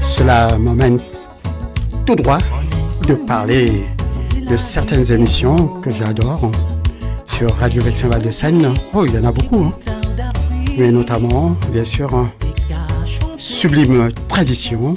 Cela 0.00 0.56
m'emmène 0.56 1.00
tout 2.06 2.14
droit 2.14 2.38
de 3.08 3.14
parler 3.14 3.72
de 4.48 4.56
certaines 4.56 5.10
émissions 5.10 5.80
que 5.80 5.90
j'adore 5.90 6.48
sur 7.26 7.52
Radio 7.56 7.82
Vexin 7.82 8.08
de 8.20 8.30
Seine. 8.30 8.72
Oh, 8.94 9.04
il 9.04 9.14
y 9.14 9.18
en 9.18 9.24
a 9.24 9.32
beaucoup, 9.32 9.64
hein. 9.64 9.72
mais 10.78 10.92
notamment, 10.92 11.56
bien 11.72 11.84
sûr, 11.84 12.28
Sublime 13.36 14.10
Tradition, 14.28 14.94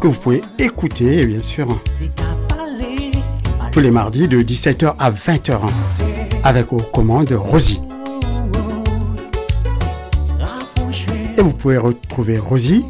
que 0.00 0.08
vous 0.08 0.18
pouvez 0.18 0.40
écouter, 0.58 1.24
bien 1.24 1.40
sûr, 1.40 1.68
tous 3.70 3.80
les 3.80 3.92
mardis 3.92 4.26
de 4.26 4.42
17h 4.42 4.94
à 4.98 5.12
20h, 5.12 5.60
avec 6.42 6.72
aux 6.72 6.78
commandes 6.78 7.30
Rosie. 7.30 7.80
Pouvez 11.62 11.78
retrouver 11.78 12.38
Rosie 12.38 12.84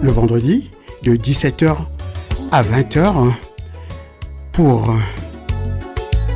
le 0.00 0.10
vendredi 0.10 0.70
de 1.02 1.14
17h 1.14 1.76
à 2.50 2.62
20h 2.62 3.34
pour 4.50 4.96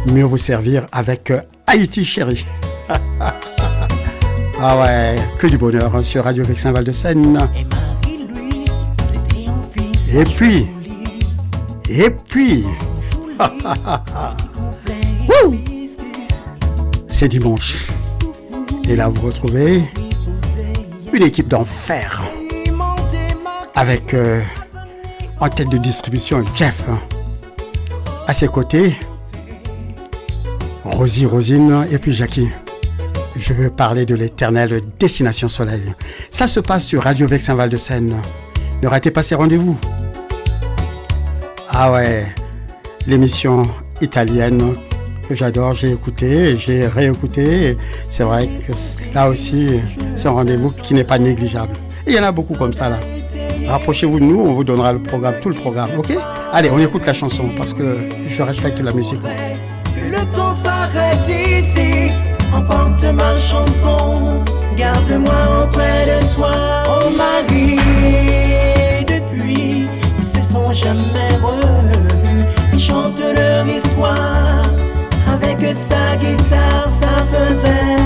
mieux 0.06 0.24
vous 0.24 0.36
servir 0.36 0.86
avec 0.92 1.32
Haïti 1.66 2.04
chérie. 2.04 2.44
ah 4.60 4.80
ouais, 4.82 5.16
que 5.38 5.46
du 5.46 5.56
bonheur 5.56 5.96
hein, 5.96 6.02
sur 6.02 6.24
Radio 6.24 6.44
Vexin 6.44 6.72
Val 6.72 6.84
de 6.84 6.92
Seine. 6.92 7.38
Et 10.14 10.24
puis, 10.24 10.68
et 11.88 12.10
puis, 12.10 12.66
c'est 17.08 17.28
dimanche. 17.28 17.86
Et 18.86 18.94
là, 18.94 19.08
vous 19.08 19.22
retrouvez 19.22 19.84
une 21.12 21.22
équipe 21.22 21.48
d'enfer 21.48 22.22
avec 23.74 24.14
euh, 24.14 24.40
en 25.40 25.48
tête 25.48 25.68
de 25.68 25.76
distribution 25.76 26.44
Jeff. 26.54 26.84
À 28.26 28.32
ses 28.32 28.48
côtés, 28.48 28.96
Rosie, 30.84 31.26
Rosine 31.26 31.86
et 31.90 31.98
puis 31.98 32.12
Jackie. 32.12 32.48
Je 33.36 33.52
veux 33.52 33.70
parler 33.70 34.06
de 34.06 34.14
l'éternelle 34.14 34.80
Destination 34.98 35.48
Soleil. 35.48 35.94
Ça 36.30 36.46
se 36.46 36.60
passe 36.60 36.84
sur 36.84 37.02
Radio 37.02 37.26
Vexin 37.26 37.54
Val 37.54 37.70
de 37.70 37.76
Seine. 37.76 38.20
Ne 38.82 38.88
ratez 38.88 39.10
pas 39.10 39.22
ces 39.22 39.34
rendez-vous. 39.34 39.78
Ah 41.68 41.92
ouais, 41.92 42.26
l'émission 43.06 43.62
italienne 44.00 44.74
que 45.28 45.34
j'adore, 45.34 45.74
j'ai 45.74 45.92
écouté, 45.92 46.56
j'ai 46.56 46.86
réécouté. 46.86 47.76
C'est 48.08 48.24
vrai 48.24 48.48
que 48.66 48.72
là 49.14 49.28
aussi, 49.28 49.80
c'est 50.14 50.28
un 50.28 50.32
rendez-vous 50.32 50.70
qui 50.70 50.94
n'est 50.94 51.04
pas 51.04 51.18
négligeable. 51.18 51.72
Il 52.06 52.14
y 52.14 52.18
en 52.18 52.24
a 52.24 52.32
beaucoup 52.32 52.54
comme 52.54 52.72
ça 52.72 52.88
là. 52.88 52.98
Rapprochez-vous 53.66 54.18
de 54.18 54.24
nous, 54.24 54.40
on 54.40 54.52
vous 54.52 54.64
donnera 54.64 54.92
le 54.92 54.98
programme, 54.98 55.34
tout 55.40 55.48
le 55.48 55.54
programme, 55.54 55.90
ok? 55.98 56.16
Allez, 56.52 56.70
on 56.70 56.78
écoute 56.78 57.06
la 57.06 57.12
chanson 57.12 57.44
parce 57.56 57.72
que 57.72 57.96
je 58.28 58.42
respecte 58.42 58.80
la 58.80 58.92
musique. 58.92 59.20
Le 60.10 60.18
temps 60.34 60.54
s'arrête 60.62 61.28
ici. 61.28 62.12
Emporte 62.54 63.04
ma 63.04 63.38
chanson. 63.38 64.42
Garde-moi 64.76 65.64
auprès 65.64 66.06
de 66.06 66.34
toi. 66.34 66.50
Oh 66.88 67.08
Marie, 67.16 67.76
depuis, 69.06 69.86
ils 70.18 70.26
se 70.26 70.42
sont 70.42 70.72
jamais 70.72 71.28
revu. 71.40 72.02
Ils 72.74 72.80
chantent 72.80 73.20
leur 73.20 73.66
histoire 73.66 74.61
avec 75.52 75.74
sa 75.74 76.16
guitare, 76.16 76.88
ça 76.90 77.26
faisait. 77.26 78.01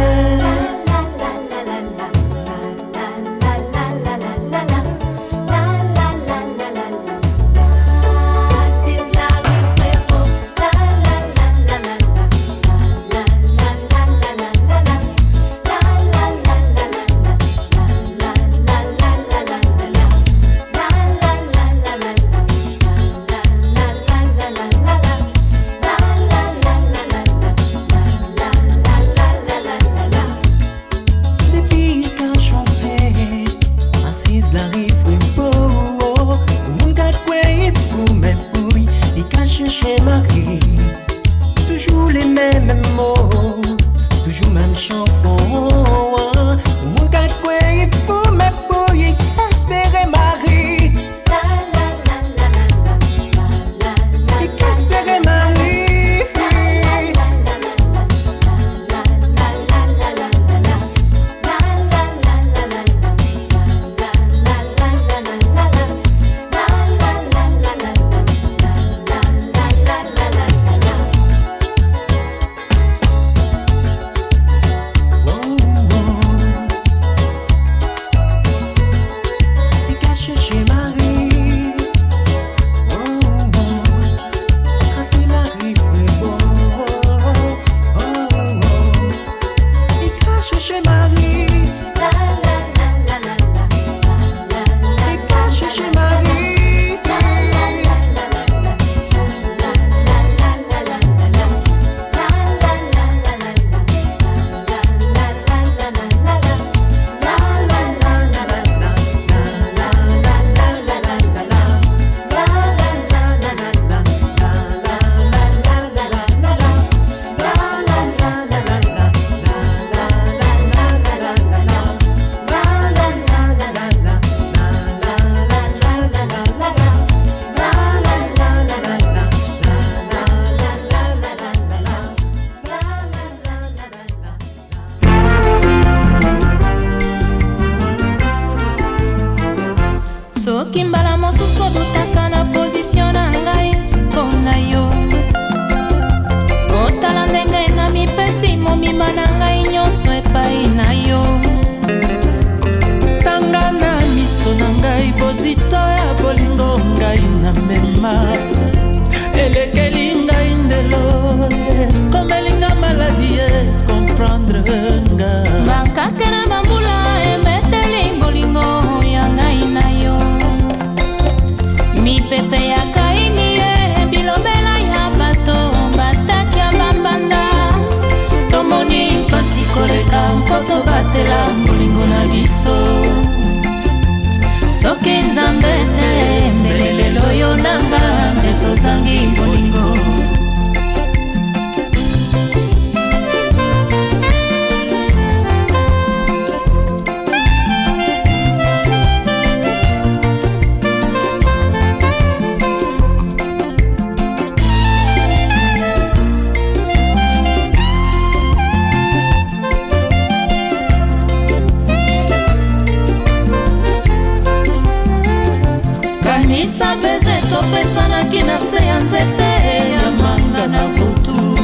Peze 217.71 217.95
topesanaki 217.95 218.43
na 218.43 218.59
se 218.59 218.87
ya 218.87 219.01
nzete 219.01 219.51
ya 219.93 220.11
manga 220.11 220.67
na 220.67 220.89
butu. 220.89 221.59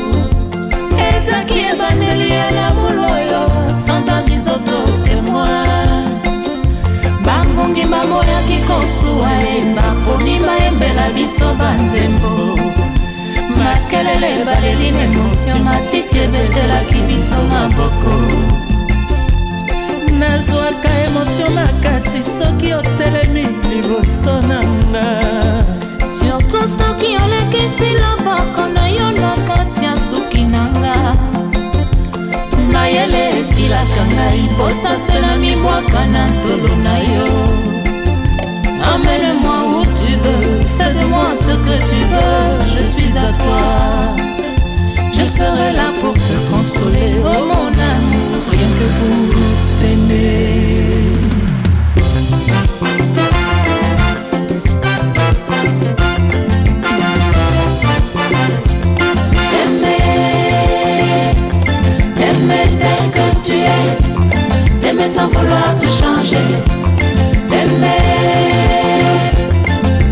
Ezaki 1.17 1.59
ebandeli 1.59 2.31
ya 2.31 2.51
lamulo 2.51 3.03
oyo 3.03 3.75
sanzami 3.75 4.37
nzoto 4.37 4.79
témoin 5.05 6.09
bangongi 7.25 7.85
bamoyaki 7.85 8.59
kosuwa 8.67 9.31
ye 9.31 9.75
baponi 9.75 10.41
bayembela 10.41 11.11
biso 11.15 11.55
banzembo. 11.55 12.59
Makelele 13.57 14.45
baleli 14.45 14.91
na 14.91 15.03
emotio 15.03 15.57
matiti 15.65 16.19
ebetelaki 16.19 17.01
biso 17.09 17.43
maboko. 17.51 18.15
Nazwaka 20.19 20.89
emotio 21.07 21.51
makasi 21.55 22.23
soki 22.23 22.75
otelemi 22.75 23.47
liboso 23.71 24.41
na 24.49 24.61
nga 24.61 25.82
surtout 26.05 26.69
soki 26.69 27.17
olekisi 27.25 27.95
loboko 28.03 28.69
na 28.75 28.89
yo 28.89 29.11
na 29.11 29.35
kati 29.47 29.85
ya 29.85 29.97
suki 29.97 30.45
na 30.45 30.69
nga 30.71 31.17
mayele 32.73 33.41
esilaka 33.41 34.03
ngai 34.15 34.49
posasela 34.59 35.37
mibwaka 35.37 36.07
na 36.07 36.27
tolo 36.43 36.77
na 36.77 36.99
yo 36.99 37.29
Emmène-moi 38.95 39.59
où 39.69 39.85
tu 39.95 40.13
veux, 40.25 40.61
fais 40.77 40.93
de 40.93 41.07
moi 41.07 41.31
ce 41.37 41.55
que 41.67 41.77
tu 41.89 42.01
veux, 42.13 42.77
je 42.77 42.85
suis 42.85 43.17
à 43.17 43.33
toi. 43.33 43.63
Je 45.13 45.25
serai 45.25 45.73
là 45.73 45.93
pour 46.01 46.13
te 46.15 46.37
consoler, 46.51 47.13
oh 47.25 47.45
mon 47.51 47.69
amour, 47.69 48.43
rien 48.51 48.71
que 48.79 48.87
pour 48.99 49.72
sans 65.13 65.27
vouloir 65.27 65.75
te 65.77 65.85
changer. 65.85 66.49
T'aimer, 67.51 68.03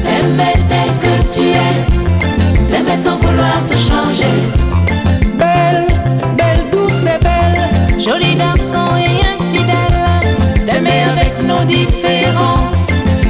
t'aimer 0.05 0.57
tel 0.69 0.91
que 1.05 1.15
tu 1.35 1.47
es, 1.49 2.71
t'aimer 2.71 2.97
sans 2.97 3.17
vouloir 3.17 3.65
te 3.65 3.75
changer. 3.89 4.37
Belle, 5.39 5.87
belle, 6.37 6.65
douce 6.71 7.05
et 7.15 7.25
belle, 7.25 7.99
jolie 7.99 8.35
garçon 8.35 8.89
et 8.99 9.17
infidèle, 9.35 10.37
t'aimer 10.67 11.03
avec 11.13 11.33
nos 11.51 11.65
différences, 11.65 12.89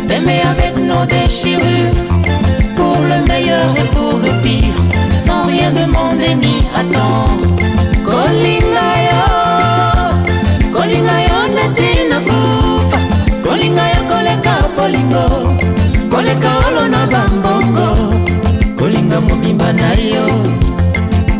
t'aimer 0.08 0.42
avec 0.54 0.74
nos 0.76 1.04
déchirures, 1.06 1.98
pour 2.74 2.96
le 3.10 3.28
meilleur 3.28 3.70
et 3.76 3.88
pour 3.96 4.18
le 4.18 4.32
pire, 4.42 4.74
sans 5.12 5.46
rien 5.46 5.70
demander 5.70 6.34
ni 6.34 6.64
attendre. 6.74 7.46
Colline 8.04 8.69
bolingo 14.80 15.24
koleka 16.10 16.50
olo 16.66 16.88
na 16.88 17.06
bambongo 17.12 17.88
kolinga 18.78 19.20
mobimba 19.20 19.72
na 19.72 19.90
yo. 20.12 20.26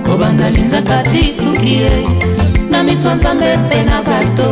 Kobanda 0.04 0.50
linzaka 0.50 1.02
ti 1.10 1.22
suki 1.28 1.72
ye 1.82 1.90
na 2.70 2.82
miso 2.82 3.08
ya 3.08 3.14
nzambe 3.14 3.56
mpe 3.56 3.78
na 3.88 4.02
bato. 4.02 4.48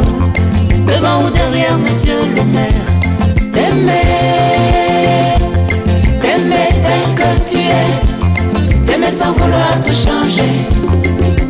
Devant 0.87 1.19
ou 1.25 1.31
derrière 1.31 1.79
monsieur 1.79 2.21
le 2.35 2.45
maire 2.55 2.87
t'aimer 3.55 4.05
t'aimer 6.23 6.69
tel 6.85 7.07
que 7.19 7.31
tu 7.51 7.61
es. 7.81 7.91
T'aimer 8.87 9.11
sans 9.11 9.33
vouloir 9.33 9.75
te 9.85 9.93
changer. 10.05 10.55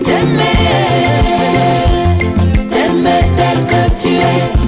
T'aimer 0.06 0.58
t'aimer 2.72 3.22
tel 3.36 3.58
que 3.70 3.82
tu 4.02 4.14
es. 4.14 4.67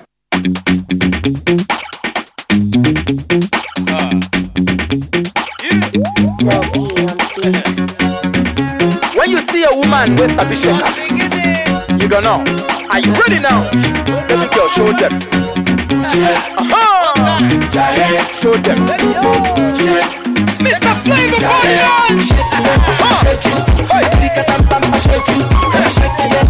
see 9.61 9.67
a 9.69 9.77
woman 9.77 10.15
with 10.15 10.31
a 10.39 10.45
bishop, 10.45 10.77
you 12.01 12.07
gonna. 12.07 12.43
Are 12.89 12.99
you 12.99 13.13
ready 13.13 13.39
now? 13.39 13.69
Baby 14.27 14.47
girl, 14.53 14.67
show 14.69 14.91
them. 14.91 15.13
Uh-huh. 16.57 16.81
Show 18.41 18.55
them. 18.57 18.87
Mr. 20.65 20.93
Flavor, 21.03 21.39
party 21.39 21.75
uh-huh. 21.77 22.09
on! 22.09 22.17
Shake 22.21 22.47
it, 23.21 23.21
shake 23.21 23.45
it, 23.45 23.67
shake 24.11 24.29
it, 24.31 24.49
shake 25.01 25.29
it, 25.29 25.89
shake 25.91 26.31
it. 26.31 26.40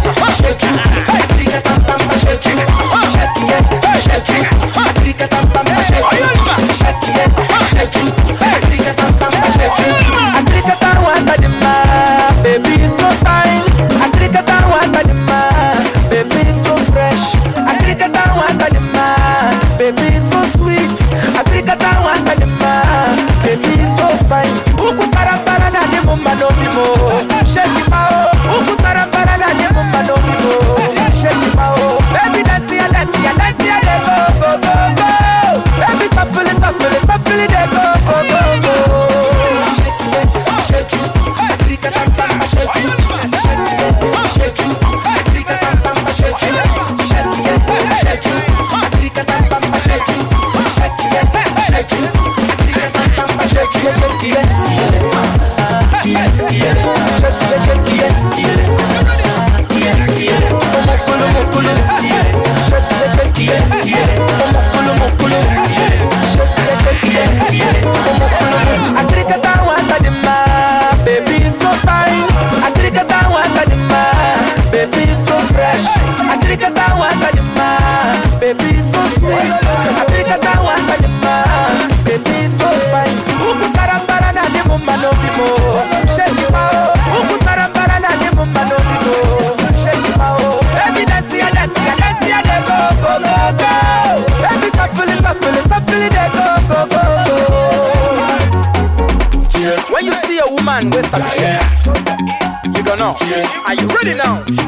now? 103.20 103.64
Are 103.66 103.74
you 103.74 103.86
ready 103.88 104.14
now? 104.16 104.61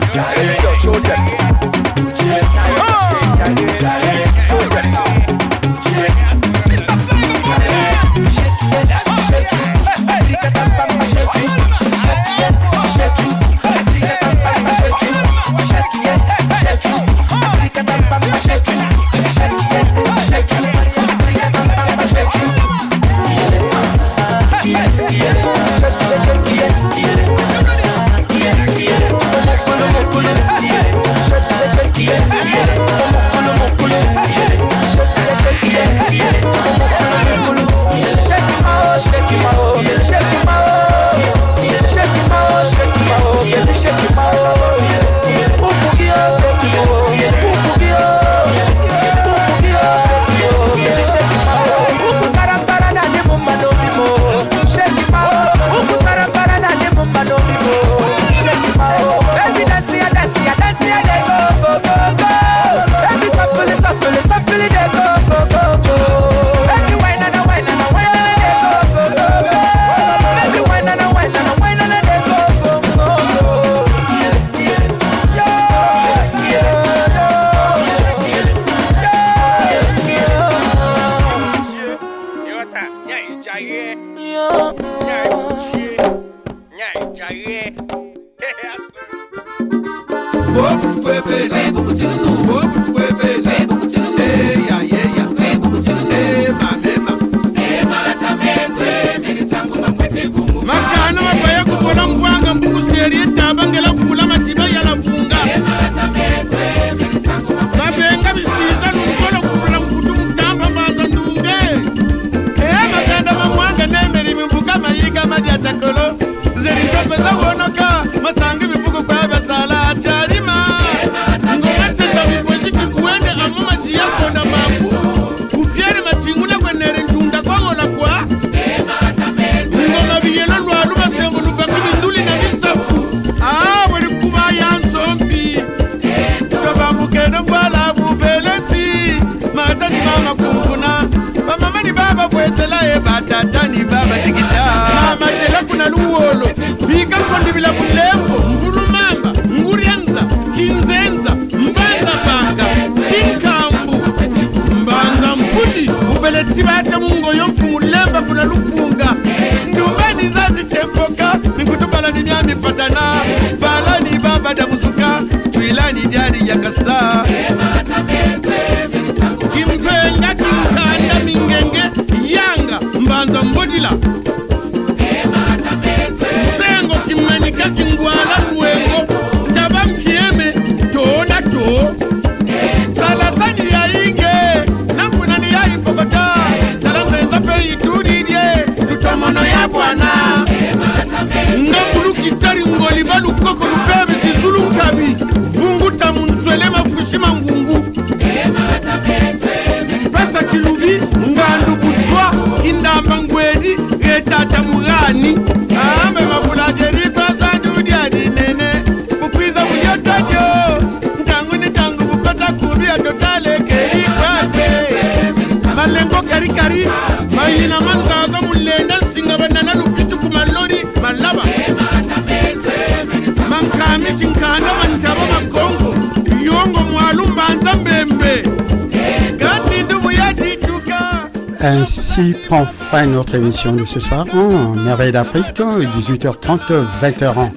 Ainsi 231.61 232.35
prend 232.47 232.67
fin 232.67 233.07
notre 233.07 233.37
émission 233.37 233.73
de 233.73 233.85
ce 233.85 233.99
soir 233.99 234.27
en 234.35 234.75
Merveille 234.75 235.13
d'Afrique, 235.13 235.59
18h30, 235.59 236.61
20h. 237.03 237.51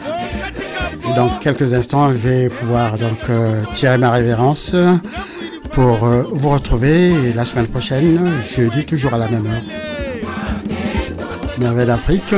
Dans 1.15 1.29
quelques 1.41 1.73
instants, 1.73 2.11
je 2.11 2.17
vais 2.17 2.49
pouvoir 2.49 2.97
donc 2.97 3.19
euh, 3.29 3.63
tirer 3.73 3.97
ma 3.97 4.11
révérence 4.11 4.75
pour 5.71 6.05
euh, 6.05 6.23
vous 6.31 6.49
retrouver 6.49 7.33
la 7.33 7.43
semaine 7.43 7.67
prochaine, 7.67 8.19
jeudi, 8.55 8.85
toujours 8.85 9.13
à 9.13 9.17
la 9.17 9.27
même 9.27 9.45
heure. 9.45 9.86
Merveille 11.59 11.87
d'Afrique, 11.87 12.35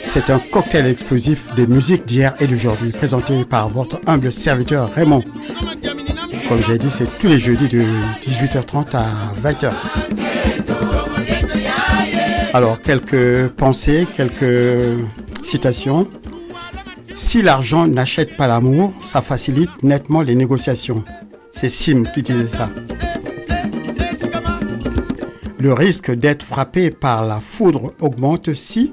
c'est 0.00 0.30
un 0.30 0.38
cocktail 0.38 0.86
explosif 0.86 1.54
des 1.54 1.66
musiques 1.66 2.06
d'hier 2.06 2.34
et 2.40 2.46
d'aujourd'hui, 2.46 2.90
présenté 2.90 3.44
par 3.44 3.68
votre 3.68 4.00
humble 4.06 4.30
serviteur 4.30 4.90
Raymond. 4.94 5.22
Comme 6.48 6.62
j'ai 6.62 6.78
dit, 6.78 6.90
c'est 6.90 7.18
tous 7.18 7.26
les 7.26 7.38
jeudis 7.38 7.68
de 7.68 7.84
18h30 8.26 8.96
à 8.96 9.04
20h. 9.42 9.72
Alors, 12.52 12.80
quelques 12.80 13.48
pensées, 13.48 14.06
quelques 14.16 15.04
citations. 15.42 16.06
Si 17.14 17.42
l'argent 17.42 17.86
n'achète 17.86 18.36
pas 18.36 18.46
l'amour, 18.46 18.92
ça 19.02 19.22
facilite 19.22 19.82
nettement 19.82 20.22
les 20.22 20.34
négociations. 20.34 21.02
C'est 21.50 21.68
Sim 21.70 22.04
qui 22.14 22.22
disait 22.22 22.48
ça. 22.48 22.68
Le 25.66 25.72
risque 25.72 26.12
d'être 26.12 26.44
frappé 26.44 26.92
par 26.92 27.26
la 27.26 27.40
foudre 27.40 27.92
augmente 28.00 28.54
si, 28.54 28.92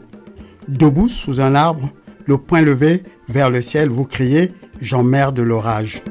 debout 0.68 1.08
sous 1.08 1.40
un 1.40 1.54
arbre, 1.54 1.92
le 2.26 2.40
poing 2.40 2.62
levé 2.62 3.04
vers 3.30 3.52
le 3.52 3.62
ciel, 3.62 3.90
vous 3.90 4.06
criez⁇ 4.06 4.46
J'emmerde 4.82 5.40
l'orage 5.40 6.02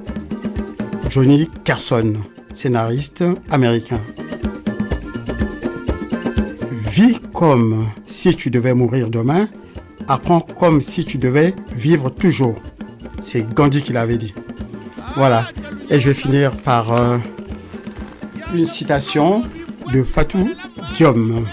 ⁇Johnny 1.11 1.51
Carson, 1.65 2.13
scénariste 2.53 3.25
américain. 3.51 3.99
Vis 6.71 7.19
comme 7.35 7.89
si 8.07 8.37
tu 8.37 8.49
devais 8.49 8.75
mourir 8.75 9.11
demain, 9.11 9.49
apprends 10.07 10.43
comme 10.43 10.81
si 10.81 11.05
tu 11.05 11.19
devais 11.19 11.57
vivre 11.75 12.09
toujours. 12.09 12.63
C'est 13.21 13.53
Gandhi 13.53 13.83
qui 13.83 13.93
l'avait 13.93 14.17
dit. 14.17 14.33
Voilà. 15.17 15.49
Et 15.91 15.99
je 15.99 16.11
vais 16.11 16.15
finir 16.15 16.53
par 16.55 16.93
euh, 16.93 17.19
une 18.55 18.67
citation 18.67 19.43
de 19.93 20.03
Fatou 20.03 20.51
Diom. 20.95 21.45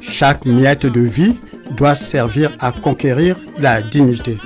Chaque 0.00 0.46
miette 0.46 0.86
de 0.86 1.00
vie 1.00 1.36
doit 1.76 1.94
servir 1.94 2.52
à 2.60 2.72
conquérir 2.72 3.36
la 3.58 3.82
dignité. 3.82 4.38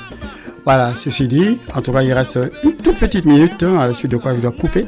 Voilà, 0.64 0.94
ceci 0.94 1.28
dit, 1.28 1.58
en 1.74 1.82
tout 1.82 1.92
cas, 1.92 2.02
il 2.02 2.12
reste 2.12 2.38
une 2.64 2.74
toute 2.74 2.98
petite 2.98 3.24
minute, 3.24 3.62
hein, 3.62 3.78
à 3.78 3.86
la 3.86 3.92
suite 3.92 4.10
de 4.10 4.16
quoi 4.16 4.34
je 4.34 4.40
dois 4.40 4.52
couper 4.52 4.86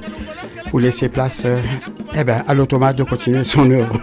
pour 0.71 0.81
laisser 0.81 1.09
place 1.09 1.43
euh, 1.47 1.59
eh 2.15 2.25
ben, 2.25 2.43
à 2.47 2.55
l'automate 2.55 2.97
de 2.97 3.03
continuer 3.03 3.45
son 3.45 3.71
œuvre. 3.71 4.01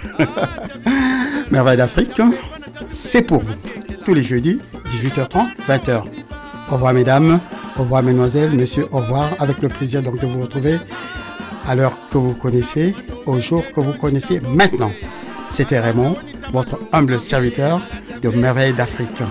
Merveille 1.51 1.77
d'Afrique, 1.77 2.19
hein, 2.19 2.31
c'est 2.91 3.21
pour 3.23 3.41
vous. 3.41 3.55
Tous 4.05 4.13
les 4.13 4.23
jeudis, 4.23 4.59
18h30, 4.89 5.47
20h. 5.67 6.03
Au 6.69 6.73
revoir, 6.73 6.93
mesdames. 6.93 7.39
Au 7.77 7.81
revoir, 7.81 8.03
mesdemoiselles, 8.03 8.51
messieurs. 8.51 8.87
Au 8.91 8.99
revoir. 8.99 9.29
Avec 9.39 9.61
le 9.61 9.69
plaisir 9.69 10.01
donc 10.03 10.19
de 10.19 10.27
vous 10.27 10.41
retrouver 10.41 10.77
à 11.71 11.75
l'heure 11.75 11.97
que 12.11 12.17
vous 12.17 12.33
connaissez, 12.33 12.93
au 13.25 13.39
jour 13.39 13.63
que 13.73 13.79
vous 13.79 13.93
connaissez 13.93 14.41
maintenant. 14.41 14.91
C'était 15.47 15.79
Raymond, 15.79 16.17
votre 16.51 16.77
humble 16.91 17.21
serviteur 17.21 17.79
de 18.21 18.27
merveilles 18.27 18.73
d'Afrique. 18.73 19.21